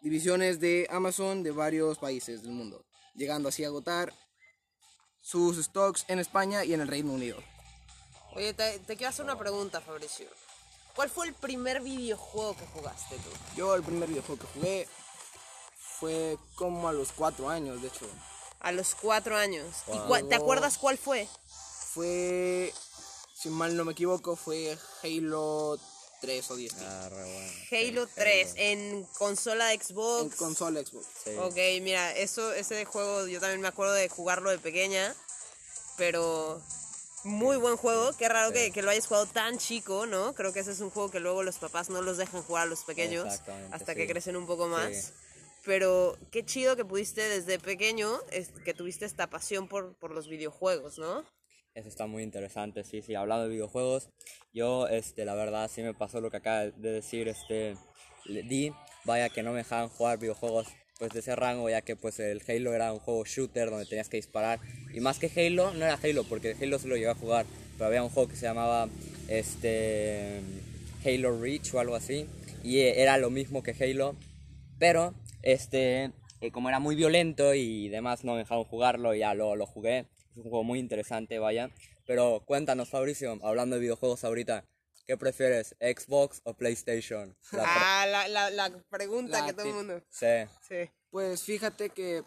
divisiones 0.01 0.61
de 0.61 0.87
Amazon 0.91 1.43
de 1.43 1.51
varios 1.53 1.99
países 1.99 2.43
del 2.43 2.53
mundo, 2.53 2.85
llegando 3.15 3.49
así 3.49 3.65
a 3.65 3.69
agotar 3.69 4.13
sus 5.21 5.57
stocks 5.65 6.05
en 6.09 6.19
España 6.19 6.65
y 6.65 6.75
en 6.75 6.81
el 6.81 6.89
Reino 6.89 7.13
Unido. 7.13 7.39
Oye, 8.35 8.55
te, 8.55 8.79
te 8.81 8.97
quiero 8.97 9.11
hacer 9.11 9.25
una 9.25 9.39
pregunta, 9.39 9.81
Fabricio. 9.81 10.27
¿Cuál 10.97 11.11
fue 11.11 11.27
el 11.29 11.35
primer 11.35 11.81
videojuego 11.83 12.57
que 12.57 12.67
jugaste 12.67 13.17
tú? 13.17 13.31
Yo 13.57 13.75
el 13.75 13.83
primer 13.83 14.09
videojuego 14.09 14.41
que 14.43 14.49
jugué 14.59 14.89
fue 16.01 16.37
como 16.57 16.89
a 16.89 16.93
los 16.93 17.13
cuatro 17.13 17.49
años, 17.49 17.81
de 17.83 17.89
hecho. 17.89 18.07
A 18.61 18.73
los 18.73 18.95
cuatro 18.95 19.37
años. 19.37 19.67
¿Y 19.89 19.91
Wow. 19.93 20.09
cua- 20.09 20.29
te 20.29 20.35
acuerdas 20.35 20.79
cuál 20.79 20.99
fue? 20.99 21.29
Fue, 21.95 22.73
si 23.35 23.49
mal 23.51 23.77
no 23.77 23.85
me 23.85 23.93
equivoco, 23.93 24.35
fue 24.37 24.77
Halo 25.03 25.79
3 26.21 26.51
o 26.51 26.57
10. 26.57 26.75
Ah, 26.81 27.09
re 27.11 27.17
bueno. 27.17 27.53
Halo 27.71 28.07
Sí, 28.07 28.13
3 28.15 28.53
en 28.57 29.05
consola 29.19 29.71
Xbox. 29.73 30.23
En 30.23 30.31
consola 30.31 30.81
Xbox. 30.85 31.07
Sí. 31.25 31.31
Ok, 31.39 31.57
mira, 31.83 32.13
eso, 32.17 32.53
ese 32.55 32.85
juego 32.85 33.27
yo 33.27 33.41
también 33.41 33.61
me 33.61 33.69
acuerdo 33.69 33.93
de 33.95 34.09
jugarlo 34.09 34.51
de 34.51 34.59
pequeña, 34.59 35.15
pero 35.97 36.63
muy 37.25 37.57
buen 37.57 37.77
juego. 37.77 38.17
Qué 38.17 38.29
raro 38.29 38.53
que, 38.53 38.71
que 38.73 38.83
lo 38.83 38.91
hayas 38.91 39.07
jugado 39.07 39.27
tan 39.27 39.59
chico, 39.59 40.07
¿no? 40.07 40.35
Creo 40.35 40.53
que 40.53 40.61
ese 40.61 40.73
es 40.73 40.81
un 40.81 40.91
juego 40.91 41.11
que 41.11 41.21
luego 41.21 41.43
los 41.43 41.59
papás 41.59 41.91
no 41.91 42.01
los 42.03 42.17
dejan 42.17 42.43
jugar 42.43 42.63
a 42.65 42.67
los 42.67 42.85
pequeños 42.85 43.27
Exactamente, 43.27 43.75
hasta 43.75 43.95
que 43.95 44.07
crecen 44.07 44.37
un 44.37 44.47
poco 44.47 44.67
más. 44.69 44.93
Sí. 44.95 45.13
Pero 45.65 46.17
qué 46.33 46.45
chido 46.45 46.75
que 46.75 46.85
pudiste 46.85 47.29
desde 47.29 47.59
pequeño, 47.61 48.19
es- 48.31 48.49
que 48.65 48.75
tuviste 48.75 49.05
esta 49.05 49.29
pasión 49.29 49.69
por, 49.69 49.95
por 49.95 50.11
los 50.11 50.27
videojuegos, 50.29 50.99
¿no? 50.99 51.25
Eso 51.75 51.89
está 51.89 52.07
muy 52.07 52.23
interesante, 52.23 52.85
sí, 52.85 53.01
sí. 53.01 53.15
Hablando 53.15 53.45
de 53.45 53.51
videojuegos, 53.51 54.11
yo, 54.53 54.89
este, 54.89 55.25
la 55.25 55.35
verdad, 55.35 55.71
sí 55.73 55.83
me 55.83 55.95
pasó 55.95 56.21
lo 56.21 56.31
que 56.31 56.37
acaba 56.37 56.67
de 56.67 56.93
decir, 56.93 57.29
este, 57.29 57.77
le- 58.27 58.43
Di, 58.43 58.73
vaya 59.05 59.31
que 59.31 59.43
no 59.43 59.53
me 59.53 59.59
dejaban 59.59 59.89
jugar 59.89 60.19
videojuegos, 60.19 60.67
pues, 60.99 61.13
de 61.13 61.21
ese 61.21 61.35
rango, 61.35 61.71
ya 61.71 61.81
que, 61.81 61.97
pues, 61.97 62.21
el 62.21 62.43
Halo 62.47 62.75
era 62.75 62.93
un 62.93 62.99
juego 62.99 63.25
shooter 63.25 63.71
donde 63.71 63.87
tenías 63.87 64.11
que 64.11 64.19
disparar. 64.19 64.61
Y 64.93 65.01
más 65.01 65.19
que 65.19 65.31
Halo, 65.35 65.73
no 65.73 65.85
era 65.87 65.99
Halo, 66.03 66.25
porque 66.25 66.55
Halo 66.61 66.79
se 66.79 66.89
lo 66.89 66.95
llegué 66.97 67.09
a 67.09 67.15
jugar, 67.15 67.47
pero 67.79 67.87
había 67.87 68.03
un 68.05 68.11
juego 68.11 68.29
que 68.29 68.37
se 68.37 68.43
llamaba, 68.45 68.89
este, 69.29 70.41
Halo 71.07 71.41
Reach 71.41 71.73
o 71.73 71.81
algo 71.81 71.95
así, 71.97 72.27
y 72.63 72.81
eh, 72.81 73.01
era 73.01 73.17
lo 73.17 73.31
mismo 73.31 73.63
que 73.63 73.75
Halo, 73.83 74.15
pero, 74.79 75.15
este, 75.43 76.11
eh, 76.43 76.51
como 76.53 76.69
era 76.69 76.81
muy 76.81 76.97
violento 76.97 77.55
y 77.55 77.89
demás, 77.89 78.25
no 78.25 78.33
me 78.33 78.41
dejaron 78.41 78.65
jugarlo 78.65 79.15
y 79.15 79.21
ya 79.21 79.33
lo, 79.35 79.57
lo 79.57 79.67
jugué. 79.67 80.07
Es 80.33 80.37
un 80.39 80.43
juego 80.45 80.65
muy 80.65 80.79
interesante, 80.79 81.39
vaya. 81.39 81.71
Pero 82.07 82.43
cuéntanos, 82.45 82.89
Fabricio, 82.91 83.39
hablando 83.43 83.77
de 83.77 83.83
videojuegos 83.83 84.25
ahorita, 84.25 84.65
¿qué 85.07 85.17
prefieres, 85.17 85.77
Xbox 85.81 86.41
o 86.45 86.55
PlayStation? 86.55 87.37
La 87.53 87.65
Ah, 88.03 88.07
la, 88.07 88.29
la, 88.29 88.51
la 88.51 88.71
pregunta 88.91 89.41
La 89.41 89.47
que 89.47 89.53
todo 89.53 89.67
el 89.67 89.75
mundo... 89.75 90.03
sí, 90.09 90.27
Sí. 90.67 90.91
Pues 91.11 91.43
fíjate 91.43 91.91
que 91.91 92.25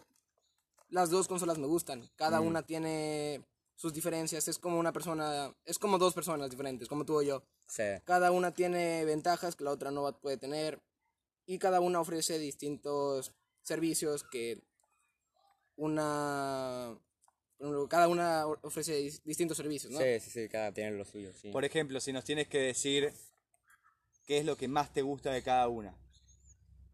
las 0.90 1.10
dos 1.10 1.26
consolas 1.26 1.58
me 1.58 1.66
gustan. 1.66 2.08
Cada 2.16 2.40
Mm. 2.40 2.46
una 2.46 2.62
tiene 2.62 3.44
sus 3.74 3.92
diferencias. 3.92 4.46
Es 4.48 4.58
como 4.58 4.78
una 4.78 4.92
persona, 4.92 5.52
es 5.64 5.78
como 5.78 5.98
dos 5.98 6.14
personas 6.14 6.48
diferentes, 6.50 6.86
como 6.88 7.04
tú 7.04 7.16
o 7.18 7.22
yo. 7.22 7.42
sí, 7.66 7.82
Cada 8.04 8.30
una 8.30 8.52
tiene 8.54 9.04
ventajas 9.04 9.56
que 9.56 9.64
la 9.64 9.72
otra 9.72 9.90
no 9.90 10.16
puede 10.20 10.36
tener. 10.36 10.80
Y 11.46 11.58
cada 11.58 11.80
una 11.80 12.00
ofrece 12.00 12.38
distintos 12.38 13.32
servicios 13.62 14.22
que 14.24 14.62
una... 15.76 16.96
Cada 17.88 18.08
una 18.08 18.46
ofrece 18.46 19.00
dis- 19.00 19.22
distintos 19.24 19.56
servicios, 19.56 19.92
¿no? 19.92 19.98
sí, 19.98 20.20
sí, 20.20 20.30
sí, 20.30 20.48
cada 20.48 20.72
tiene 20.72 20.90
lo 20.92 21.04
suyo, 21.04 21.32
sí. 21.34 21.50
Por 21.50 21.64
ejemplo, 21.64 22.00
si 22.00 22.12
nos 22.12 22.24
tienes 22.24 22.48
que 22.48 22.58
decir 22.58 23.12
qué 24.26 24.38
es 24.38 24.44
lo 24.44 24.56
que 24.56 24.68
más 24.68 24.92
te 24.92 25.02
gusta 25.02 25.32
de 25.32 25.42
cada 25.42 25.68
una. 25.68 25.96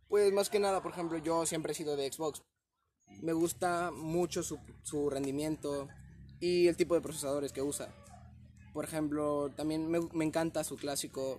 Pues 0.08 0.32
más 0.32 0.50
que 0.50 0.58
nada, 0.60 0.82
por 0.82 0.92
ejemplo, 0.92 1.18
yo 1.18 1.46
siempre 1.46 1.72
he 1.72 1.74
sido 1.74 1.96
de 1.96 2.10
Xbox. 2.12 2.42
Me 3.22 3.32
gusta 3.32 3.90
mucho 3.90 4.42
su, 4.42 4.58
su 4.82 5.10
rendimiento 5.10 5.88
y 6.40 6.68
el 6.68 6.76
tipo 6.76 6.94
de 6.94 7.00
procesadores 7.00 7.52
que 7.52 7.62
usa. 7.62 7.92
Por 8.72 8.84
ejemplo, 8.84 9.50
también 9.56 9.90
me, 9.90 10.00
me 10.12 10.24
encanta 10.24 10.64
su 10.64 10.76
clásico. 10.76 11.38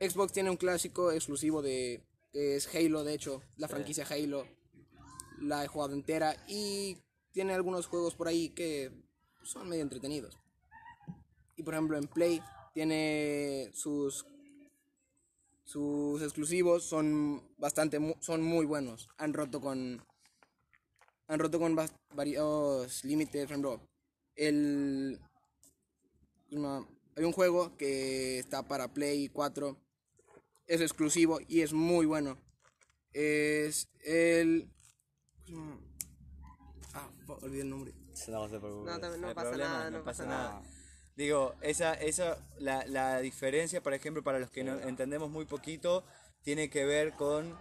Xbox 0.00 0.32
tiene 0.32 0.50
un 0.50 0.56
clásico 0.56 1.12
exclusivo 1.12 1.62
de 1.62 2.02
que 2.32 2.56
es 2.56 2.68
Halo, 2.74 3.04
de 3.04 3.14
hecho, 3.14 3.42
la 3.56 3.68
franquicia 3.68 4.04
Halo. 4.08 4.46
La 5.40 5.64
he 5.64 5.68
jugado 5.68 5.94
entera 5.94 6.36
y 6.48 6.96
tiene 7.36 7.52
algunos 7.52 7.86
juegos 7.86 8.14
por 8.14 8.28
ahí 8.28 8.48
que 8.48 8.90
son 9.42 9.68
medio 9.68 9.82
entretenidos. 9.82 10.38
Y 11.54 11.62
por 11.62 11.74
ejemplo, 11.74 11.98
en 11.98 12.08
Play 12.08 12.40
tiene 12.72 13.70
sus 13.74 14.24
sus 15.62 16.22
exclusivos 16.22 16.84
son 16.84 17.46
bastante 17.58 17.98
son 18.20 18.40
muy 18.40 18.64
buenos. 18.64 19.10
Han 19.18 19.34
roto 19.34 19.60
con 19.60 20.02
han 21.26 21.38
roto 21.38 21.60
con 21.60 21.76
varios 22.14 23.04
límites, 23.04 23.42
por 23.42 23.50
ejemplo, 23.50 23.80
el 24.34 25.20
hay 27.16 27.24
un 27.24 27.32
juego 27.32 27.76
que 27.76 28.38
está 28.38 28.66
para 28.66 28.94
Play 28.94 29.28
4 29.28 29.76
es 30.68 30.80
exclusivo 30.80 31.40
y 31.46 31.60
es 31.60 31.74
muy 31.74 32.06
bueno. 32.06 32.38
Es 33.12 33.90
el 34.04 34.70
olvidé 37.34 37.62
el 37.62 37.70
nombre. 37.70 37.92
No 38.28 38.48
se 38.48 38.58
preocupe. 38.58 38.90
No, 38.90 38.98
también 39.00 39.20
No 39.20 39.26
no 39.26 39.28
hay 39.28 39.34
pasa 39.34 39.48
problema, 39.50 39.72
nada, 39.78 39.90
no, 39.90 40.04
pasa 40.04 40.24
nada. 40.26 40.62
Digo, 41.16 41.54
esa, 41.62 41.94
esa, 41.94 42.38
la, 42.58 42.84
la 42.86 43.20
diferencia, 43.20 43.82
por 43.82 43.94
ejemplo, 43.94 44.22
para 44.22 44.38
los 44.38 44.50
que 44.50 44.64
no 44.64 44.78
entendemos 44.80 45.30
muy 45.30 45.44
poquito, 45.46 46.04
tiene 46.42 46.68
que 46.70 46.84
ver 46.84 47.12
con 47.14 47.58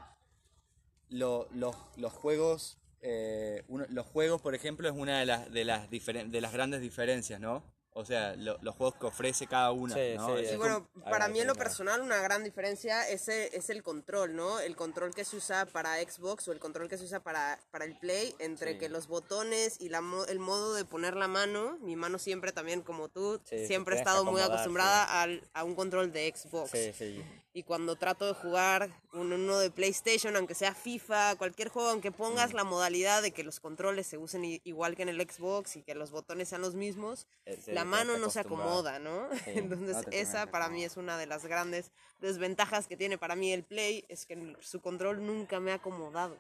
lo- 1.10 1.48
los, 1.52 1.76
los 1.98 2.12
juegos. 2.14 2.78
eh, 3.08 3.64
uno- 3.68 3.86
los 3.90 4.06
juegos, 4.08 4.42
por 4.42 4.56
ejemplo, 4.56 4.90
es 4.90 4.96
una 4.96 5.20
de 5.20 5.26
las, 5.28 5.52
de 5.52 5.64
las, 5.64 5.90
diferen- 5.92 6.32
de 6.32 6.42
las 6.42 6.52
grandes 6.54 6.82
diferencias, 6.82 7.40
¿no? 7.40 7.64
O 7.98 8.04
sea, 8.04 8.36
lo- 8.36 8.58
los 8.62 8.76
juegos 8.76 8.96
que 9.00 9.06
ofrece 9.06 9.48
cada 9.48 9.72
una. 9.72 9.96
Sí, 9.96 10.16
¿no? 10.18 10.38
sí, 10.38 10.46
Sí, 10.48 10.56
bueno, 10.58 10.86
para 11.10 11.30
mí 11.30 11.40
en 11.40 11.48
lo 11.48 11.56
personal 11.56 12.02
una 12.02 12.18
gran 12.18 12.44
diferencia 12.44 13.08
es, 13.08 13.30
el- 13.30 13.54
es 13.54 13.70
el 13.70 13.84
control, 13.84 14.36
¿no? 14.36 14.60
El 14.60 14.76
control 14.76 15.16
que 15.16 15.24
se 15.24 15.38
usa 15.38 15.66
para 15.66 15.96
Xbox 16.02 16.46
o 16.50 16.52
el 16.52 16.60
control 16.60 16.90
que 16.90 16.98
se 16.98 17.06
usa 17.06 17.22
para, 17.24 17.58
para 17.72 17.86
el 17.86 17.98
Play, 17.98 18.36
entre 18.40 18.74
Sí. 18.74 18.80
que 18.80 18.90
los 18.90 19.08
botones 19.08 19.78
y 19.80 19.88
la 19.88 20.02
el 20.28 20.40
modo 20.40 20.74
de 20.74 20.84
poner 20.84 21.16
la 21.16 21.30
mano, 21.30 21.78
mi 21.80 21.96
mano 21.96 22.20
siempre 22.20 22.52
también 22.52 22.82
como 22.82 23.08
tú, 23.08 23.40
Sí, 23.50 23.66
siempre 23.66 23.96
he 23.96 23.98
estado 24.00 24.26
muy 24.26 24.42
acostumbrada 24.42 25.22
al- 25.22 25.42
a 25.54 25.64
un 25.64 25.74
control 25.74 26.12
de 26.12 26.34
Xbox. 26.36 26.72
Sí, 26.72 26.92
sí. 26.92 27.24
Y 27.54 27.64
cuando 27.64 27.96
trato 27.96 28.28
de 28.28 28.34
jugar 28.34 28.90
un- 29.14 29.32
uno 29.32 29.58
de 29.60 29.72
PlayStation, 29.72 30.36
aunque 30.36 30.54
sea 30.56 30.76
FIFA, 30.76 31.38
cualquier 31.38 31.70
juego, 31.70 31.88
aunque 31.90 32.12
pongas 32.12 32.52
Mm. 32.52 32.56
la 32.58 32.64
modalidad 32.66 33.22
de 33.22 33.32
que 33.32 33.46
los 33.46 33.62
controles 33.62 34.06
se 34.08 34.18
usen 34.18 34.44
igual 34.66 34.98
que 34.98 35.04
en 35.04 35.10
el 35.10 35.22
Xbox 35.22 35.78
y 35.78 35.82
que 35.84 35.96
los 35.96 36.12
botones 36.12 36.50
sean 36.50 36.60
los 36.62 36.76
mismos, 36.76 37.26
Eh, 37.46 37.58
sí, 37.64 37.72
la 37.86 37.92
mano 37.92 38.18
no 38.18 38.30
se 38.30 38.40
acomoda, 38.40 39.00
¿no? 39.00 39.30
Sí, 39.46 39.52
Entonces 39.56 40.06
no 40.06 40.12
esa 40.12 40.46
para 40.48 40.70
mí 40.70 40.84
es 40.84 40.98
una 40.98 41.18
de 41.18 41.26
las 41.26 41.46
grandes 41.46 41.92
desventajas 42.20 42.88
que 42.88 42.98
tiene 42.98 43.18
para 43.18 43.36
mí 43.36 43.52
el 43.54 43.64
Play, 43.64 44.06
es 44.10 44.26
que 44.26 44.56
su 44.62 44.82
control 44.82 45.26
nunca 45.26 45.60
me 45.60 45.72
ha 45.72 45.76
acomodado. 45.76 46.40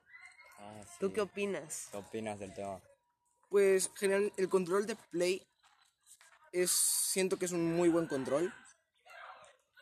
Ah, 0.60 0.81
¿Tú 0.99 1.08
sí. 1.08 1.13
qué 1.13 1.21
opinas? 1.21 1.88
¿Qué 1.91 1.97
opinas 1.97 2.39
del 2.39 2.53
tema? 2.53 2.81
Pues 3.49 3.91
general 3.95 4.31
el 4.38 4.49
control 4.49 4.86
de 4.86 4.95
Play 4.95 5.45
es 6.51 6.71
siento 6.71 7.38
que 7.38 7.45
es 7.45 7.51
un 7.51 7.75
muy 7.75 7.89
buen 7.89 8.08
control. 8.08 8.53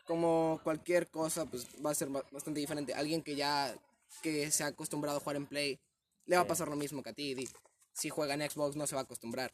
Como 0.06 0.60
cualquier 0.64 1.10
cosa, 1.10 1.46
pues 1.46 1.66
va 1.84 1.92
a 1.92 1.96
ser 1.96 2.10
ba- 2.10 2.26
bastante 2.32 2.60
diferente. 2.60 2.94
Alguien 2.94 3.22
que 3.24 3.36
ya 3.36 3.74
que 4.22 4.52
se 4.52 4.64
ha 4.64 4.68
acostumbrado 4.68 5.18
a 5.18 5.22
jugar 5.22 5.38
en 5.38 5.48
Play, 5.48 5.80
le 6.26 6.36
va 6.36 6.44
a 6.44 6.48
pasar 6.48 6.68
lo 6.68 6.76
mismo 6.76 7.02
que 7.02 7.10
a 7.12 7.14
ti. 7.14 7.48
Si 7.94 8.10
juega 8.10 8.34
en 8.34 8.50
Xbox 8.50 8.76
no 8.76 8.86
se 8.86 8.96
va 8.96 9.02
a 9.02 9.04
acostumbrar. 9.06 9.52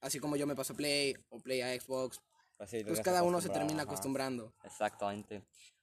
Así 0.00 0.20
como 0.20 0.36
yo 0.36 0.46
me 0.46 0.54
paso 0.56 0.72
a 0.72 0.76
Play 0.76 1.14
o 1.28 1.40
Play 1.40 1.60
a 1.60 1.78
Xbox, 1.80 2.20
Pues, 2.56 2.70
sí, 2.70 2.78
te 2.78 2.84
pues 2.86 3.00
cada 3.00 3.22
uno 3.22 3.40
se 3.40 3.48
termina 3.48 3.82
ajá. 3.82 3.90
acostumbrando. 3.90 4.52
Exactamente. 4.64 5.42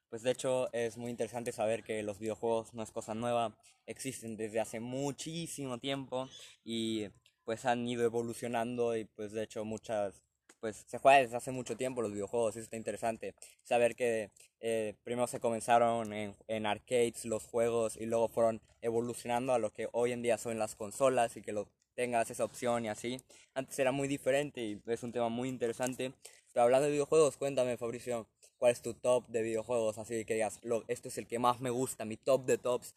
Pues 0.10 0.23
de 0.23 0.32
hecho 0.32 0.71
es 0.73 0.97
muy 0.97 1.12
interesante 1.12 1.51
saber 1.51 1.84
que 1.84 2.01
los 2.04 2.19
videojuegos 2.19 2.73
no 2.73 2.84
es 2.84 2.91
cosa 2.91 3.13
nueva, 3.15 3.58
existen 3.86 4.38
desde 4.38 4.60
hace 4.60 4.80
muchísimo 4.80 5.78
tiempo 5.80 6.30
y 6.63 7.08
pues 7.43 7.65
han 7.65 7.88
ido 7.88 8.04
evolucionando 8.04 8.95
y 8.95 9.06
pues 9.06 9.32
de 9.34 9.43
hecho 9.43 9.65
muchas, 9.65 10.21
pues 10.60 10.86
se 10.88 10.97
juega 10.99 11.19
desde 11.19 11.36
hace 11.36 11.51
mucho 11.51 11.75
tiempo 11.75 12.01
los 12.01 12.13
videojuegos, 12.13 12.56
eso 12.56 12.63
está 12.63 12.78
interesante. 12.78 13.36
Saber 13.63 13.95
que 13.95 14.32
eh, 14.62 14.95
primero 15.04 15.28
se 15.28 15.39
comenzaron 15.39 16.13
en, 16.13 16.36
en 16.47 16.65
arcades 16.65 17.25
los 17.25 17.43
juegos 17.43 17.97
y 17.97 18.06
luego 18.06 18.30
fueron 18.30 18.62
evolucionando 18.82 19.54
a 19.54 19.60
lo 19.60 19.71
que 19.73 19.89
hoy 19.91 20.12
en 20.12 20.21
día 20.21 20.38
son 20.38 20.58
las 20.58 20.75
consolas 20.75 21.36
y 21.36 21.41
que 21.41 21.51
lo 21.51 21.67
tengas 21.95 22.29
esa 22.29 22.43
opción 22.43 22.86
y 22.86 22.89
así. 22.89 23.21
Antes 23.53 23.77
era 23.79 23.91
muy 23.91 24.08
diferente 24.08 24.62
y 24.62 24.81
es 24.86 25.03
un 25.03 25.12
tema 25.12 25.29
muy 25.29 25.49
interesante. 25.49 26.13
Pero 26.53 26.63
hablando 26.63 26.86
de 26.86 26.91
videojuegos, 26.91 27.38
cuéntame 27.38 27.77
Fabricio, 27.77 28.27
¿cuál 28.58 28.71
es 28.71 28.81
tu 28.81 28.93
top 28.93 29.27
de 29.27 29.41
videojuegos? 29.41 29.97
Así 29.97 30.23
que 30.25 30.36
digas, 30.36 30.60
esto 30.88 31.08
es 31.08 31.17
el 31.17 31.27
que 31.27 31.39
más 31.39 31.60
me 31.60 31.69
gusta, 31.69 32.05
mi 32.05 32.17
top 32.17 32.45
de 32.45 32.58
tops. 32.58 32.93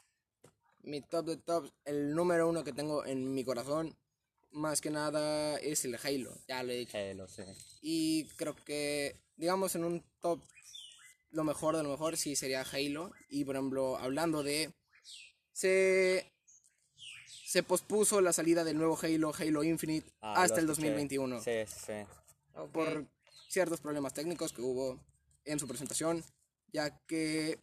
Mi 0.82 1.00
top 1.00 1.26
de 1.26 1.36
tops, 1.38 1.72
el 1.84 2.14
número 2.14 2.48
uno 2.48 2.62
que 2.62 2.72
tengo 2.72 3.04
en 3.04 3.34
mi 3.34 3.44
corazón, 3.44 3.96
más 4.52 4.80
que 4.80 4.90
nada 4.90 5.58
es 5.58 5.84
el 5.84 5.96
Halo, 5.96 6.36
ya 6.46 6.62
lo 6.62 6.72
he 6.72 6.76
dicho. 6.76 6.96
Eh, 6.96 7.14
lo 7.14 7.28
sé. 7.28 7.54
Y 7.80 8.24
creo 8.36 8.54
que, 8.64 9.16
digamos, 9.36 9.74
en 9.74 9.84
un 9.84 10.04
top, 10.20 10.40
lo 11.30 11.44
mejor 11.44 11.76
de 11.76 11.82
lo 11.82 11.90
mejor 11.90 12.16
sí 12.16 12.36
sería 12.36 12.62
Halo. 12.62 13.12
Y 13.28 13.44
por 13.44 13.56
ejemplo, 13.56 13.96
hablando 13.98 14.42
de. 14.42 14.72
Se. 15.52 16.32
Se 17.28 17.62
pospuso 17.62 18.20
la 18.20 18.32
salida 18.32 18.64
del 18.64 18.76
nuevo 18.78 18.98
Halo, 19.00 19.32
Halo 19.38 19.62
Infinite, 19.64 20.10
Ah, 20.20 20.42
hasta 20.42 20.60
el 20.60 20.68
escuché. 20.70 20.88
2021. 20.88 21.40
Sí, 21.40 21.50
sí, 21.66 21.80
sí. 21.86 21.92
Por 22.72 23.06
ciertos 23.48 23.80
problemas 23.80 24.14
técnicos 24.14 24.52
que 24.52 24.62
hubo. 24.62 24.98
en 25.44 25.58
su 25.58 25.66
presentación, 25.66 26.22
ya 26.72 26.90
que 27.06 27.58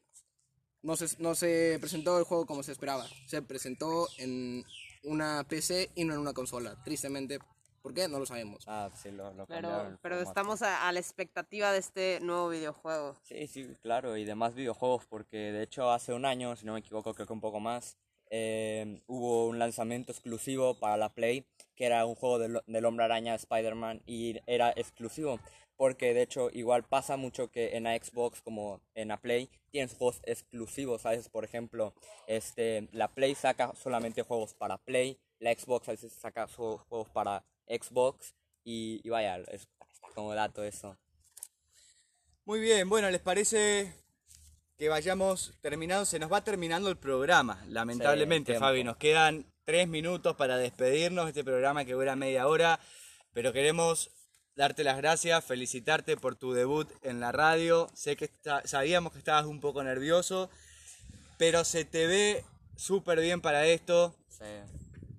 no 0.81 0.95
se, 0.95 1.07
no 1.21 1.35
se 1.35 1.77
presentó 1.79 2.17
el 2.17 2.23
juego 2.25 2.45
como 2.45 2.63
se 2.63 2.71
esperaba. 2.71 3.05
Se 3.27 3.41
presentó 3.43 4.07
en 4.17 4.63
una 5.03 5.43
PC 5.47 5.91
y 5.95 6.03
no 6.03 6.13
en 6.15 6.19
una 6.19 6.33
consola. 6.33 6.81
Tristemente, 6.83 7.37
¿por 7.83 7.93
qué? 7.93 8.07
No 8.07 8.17
lo 8.17 8.25
sabemos. 8.25 8.63
Ah, 8.67 8.89
sí, 8.95 9.11
lo, 9.11 9.31
lo 9.35 9.45
Pero, 9.45 9.99
pero 10.01 10.19
estamos 10.19 10.63
a, 10.63 10.87
a 10.87 10.91
la 10.91 10.99
expectativa 10.99 11.71
de 11.71 11.77
este 11.77 12.19
nuevo 12.21 12.49
videojuego. 12.49 13.19
Sí, 13.21 13.45
sí, 13.45 13.67
claro, 13.83 14.17
y 14.17 14.25
de 14.25 14.33
más 14.33 14.55
videojuegos, 14.55 15.05
porque 15.05 15.37
de 15.37 15.61
hecho 15.61 15.91
hace 15.91 16.11
un 16.13 16.25
año, 16.25 16.55
si 16.55 16.65
no 16.65 16.73
me 16.73 16.79
equivoco, 16.79 17.13
creo 17.13 17.27
que 17.27 17.33
un 17.33 17.41
poco 17.41 17.59
más, 17.59 17.97
eh, 18.29 19.01
hubo 19.07 19.47
un 19.47 19.59
lanzamiento 19.59 20.11
exclusivo 20.11 20.79
para 20.79 20.97
la 20.97 21.09
Play, 21.09 21.45
que 21.75 21.85
era 21.85 22.05
un 22.05 22.15
juego 22.15 22.39
del, 22.39 22.59
del 22.67 22.85
Hombre 22.85 23.05
Araña 23.05 23.35
Spider-Man, 23.35 24.01
y 24.05 24.39
era 24.47 24.71
exclusivo, 24.75 25.39
porque 25.77 26.13
de 26.13 26.21
hecho 26.21 26.49
igual 26.51 26.83
pasa 26.83 27.17
mucho 27.17 27.51
que 27.51 27.75
en 27.75 27.83
la 27.83 27.95
Xbox 27.97 28.41
como 28.41 28.81
en 28.93 29.09
la 29.09 29.17
Play 29.17 29.49
tienes 29.71 29.93
juegos 29.93 30.21
exclusivos, 30.23 31.05
a 31.05 31.11
veces 31.11 31.29
por 31.29 31.43
ejemplo, 31.43 31.93
este, 32.27 32.87
la 32.91 33.09
Play 33.09 33.35
saca 33.35 33.73
solamente 33.75 34.21
juegos 34.21 34.53
para 34.53 34.77
Play, 34.77 35.19
la 35.39 35.53
Xbox 35.53 35.89
a 35.89 35.91
veces 35.91 36.13
saca 36.13 36.47
juegos 36.47 37.09
para 37.09 37.43
Xbox, 37.67 38.33
y, 38.65 39.07
vaya, 39.07 39.37
es, 39.51 39.69
como 40.15 40.33
dato 40.33 40.63
eso. 40.63 40.97
Muy 42.45 42.59
bien, 42.59 42.89
bueno, 42.89 43.09
¿les 43.11 43.21
parece 43.21 43.93
que 44.77 44.89
vayamos 44.89 45.53
terminando? 45.61 46.05
Se 46.05 46.19
nos 46.19 46.31
va 46.31 46.43
terminando 46.43 46.89
el 46.89 46.97
programa, 46.97 47.63
lamentablemente. 47.67 48.59
Fabi. 48.59 48.83
Nos 48.83 48.97
quedan 48.97 49.45
tres 49.63 49.87
minutos 49.87 50.35
para 50.35 50.57
despedirnos 50.57 51.25
de 51.25 51.29
este 51.31 51.43
programa 51.43 51.85
que 51.85 51.93
dura 51.93 52.15
media 52.15 52.47
hora, 52.47 52.79
pero 53.33 53.53
queremos 53.53 54.11
darte 54.55 54.83
las 54.83 54.97
gracias, 54.97 55.43
felicitarte 55.43 56.17
por 56.17 56.35
tu 56.35 56.53
debut 56.53 56.89
en 57.03 57.19
la 57.19 57.31
radio. 57.31 57.89
Sé 57.93 58.15
que 58.15 58.25
está- 58.25 58.65
sabíamos 58.65 59.13
que 59.13 59.19
estabas 59.19 59.45
un 59.45 59.59
poco 59.59 59.83
nervioso, 59.83 60.49
pero 61.37 61.63
se 61.63 61.85
te 61.85 62.07
ve 62.07 62.43
súper 62.75 63.19
bien 63.21 63.41
para 63.41 63.65
esto. 63.67 64.15
Sí. 64.29 64.45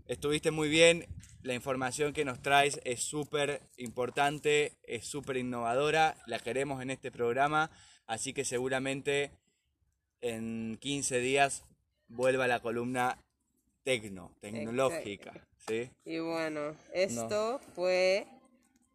Estuviste 0.07 0.51
muy 0.51 0.69
bien. 0.69 1.07
La 1.42 1.55
información 1.55 2.12
que 2.12 2.25
nos 2.25 2.42
traes 2.42 2.81
es 2.85 3.03
súper 3.05 3.62
importante, 3.77 4.73
es 4.83 5.07
súper 5.07 5.37
innovadora. 5.37 6.16
La 6.27 6.38
queremos 6.40 6.83
en 6.83 6.90
este 6.90 7.11
programa. 7.11 7.71
Así 8.07 8.33
que 8.33 8.45
seguramente 8.45 9.31
en 10.31 10.79
15 10.81 11.21
días 11.21 11.65
vuelva 12.09 12.47
la 12.47 12.61
columna 12.61 13.19
tecno, 13.85 14.33
tecnológica. 14.41 15.33
¿sí? 15.69 15.91
Y 16.05 16.19
bueno, 16.19 16.75
esto 16.93 17.61
fue 17.75 18.27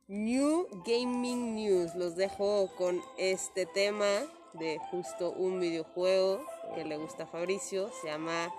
New 0.08 0.68
Gaming 0.86 1.56
News. 1.56 1.96
Los 1.96 2.16
dejo 2.16 2.70
con 2.78 3.02
este 3.18 3.66
tema 3.66 4.24
de 4.54 4.80
justo 4.90 5.32
un 5.32 5.60
videojuego 5.60 6.46
que 6.76 6.84
le 6.84 6.98
gusta 6.98 7.24
a 7.24 7.28
Fabricio. 7.28 7.92
Se 8.02 8.08
llama 8.08 8.54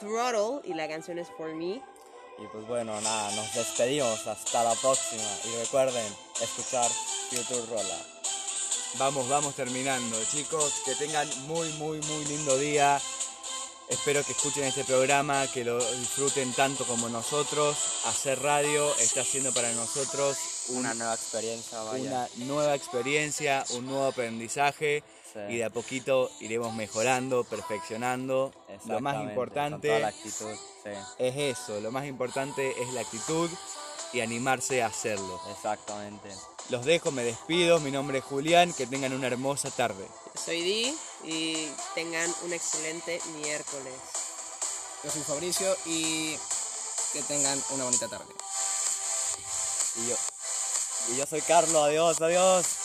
Throttle 0.00 0.68
y 0.68 0.74
la 0.74 0.88
canción 0.88 1.18
es 1.18 1.28
For 1.36 1.54
Me. 1.54 1.82
Y 2.36 2.46
pues 2.52 2.66
bueno, 2.66 3.00
nada, 3.00 3.36
nos 3.36 3.54
despedimos. 3.54 4.26
Hasta 4.26 4.64
la 4.64 4.74
próxima. 4.74 5.22
Y 5.44 5.60
recuerden 5.60 6.12
escuchar 6.40 6.90
Future 7.30 7.66
Rolla. 7.66 8.13
Vamos, 8.98 9.28
vamos 9.28 9.54
terminando. 9.54 10.16
Chicos, 10.30 10.82
que 10.84 10.94
tengan 10.94 11.28
muy, 11.46 11.68
muy, 11.74 12.00
muy 12.00 12.24
lindo 12.26 12.56
día. 12.58 13.00
Espero 13.88 14.22
que 14.24 14.32
escuchen 14.32 14.64
este 14.64 14.84
programa, 14.84 15.46
que 15.52 15.64
lo 15.64 15.78
disfruten 15.96 16.52
tanto 16.54 16.84
como 16.86 17.08
nosotros. 17.08 17.76
Hacer 18.06 18.40
radio 18.40 18.94
está 18.96 19.22
siendo 19.24 19.52
para 19.52 19.70
nosotros 19.72 20.38
un- 20.68 20.78
Una 20.78 20.94
nueva 20.94 21.14
experiencia, 21.14 21.82
vaya. 21.82 22.02
una 22.02 22.28
nueva 22.46 22.74
experiencia, 22.74 23.64
un 23.70 23.86
nuevo 23.86 24.06
aprendizaje 24.06 25.02
Sí. 25.32 25.40
y 25.50 25.56
de 25.58 25.64
a 25.64 25.70
poquito 25.70 26.30
iremos 26.40 26.72
mejorando, 26.74 27.44
perfeccionando. 27.44 28.52
Lo 28.86 29.00
más 29.00 29.22
importante 29.22 30.02
actitud, 30.04 30.54
sí. 30.84 30.90
es 31.18 31.58
eso, 31.58 31.80
lo 31.80 31.90
más 31.90 32.06
importante 32.06 32.70
es 32.80 32.88
la 32.94 33.00
actitud 33.02 33.50
y 34.14 34.20
animarse 34.20 34.82
a 34.82 34.86
hacerlo. 34.86 35.40
Exactamente. 35.50 36.30
Los 36.70 36.84
dejo, 36.84 37.10
me 37.10 37.24
despido, 37.24 37.80
mi 37.80 37.90
nombre 37.90 38.18
es 38.18 38.24
Julián, 38.24 38.72
que 38.72 38.86
tengan 38.86 39.12
una 39.12 39.26
hermosa 39.26 39.70
tarde. 39.70 40.08
Soy 40.42 40.62
Di 40.62 40.96
y 41.24 41.68
tengan 41.94 42.32
un 42.44 42.52
excelente 42.52 43.20
miércoles. 43.36 43.94
Yo 45.02 45.10
soy 45.10 45.22
Fabricio 45.22 45.76
y 45.84 46.36
que 47.12 47.22
tengan 47.22 47.62
una 47.70 47.84
bonita 47.84 48.08
tarde. 48.08 48.32
Y 49.96 50.08
yo, 50.08 50.16
y 51.12 51.16
yo 51.18 51.26
soy 51.26 51.42
Carlos. 51.42 51.82
Adiós, 51.82 52.20
adiós. 52.22 52.83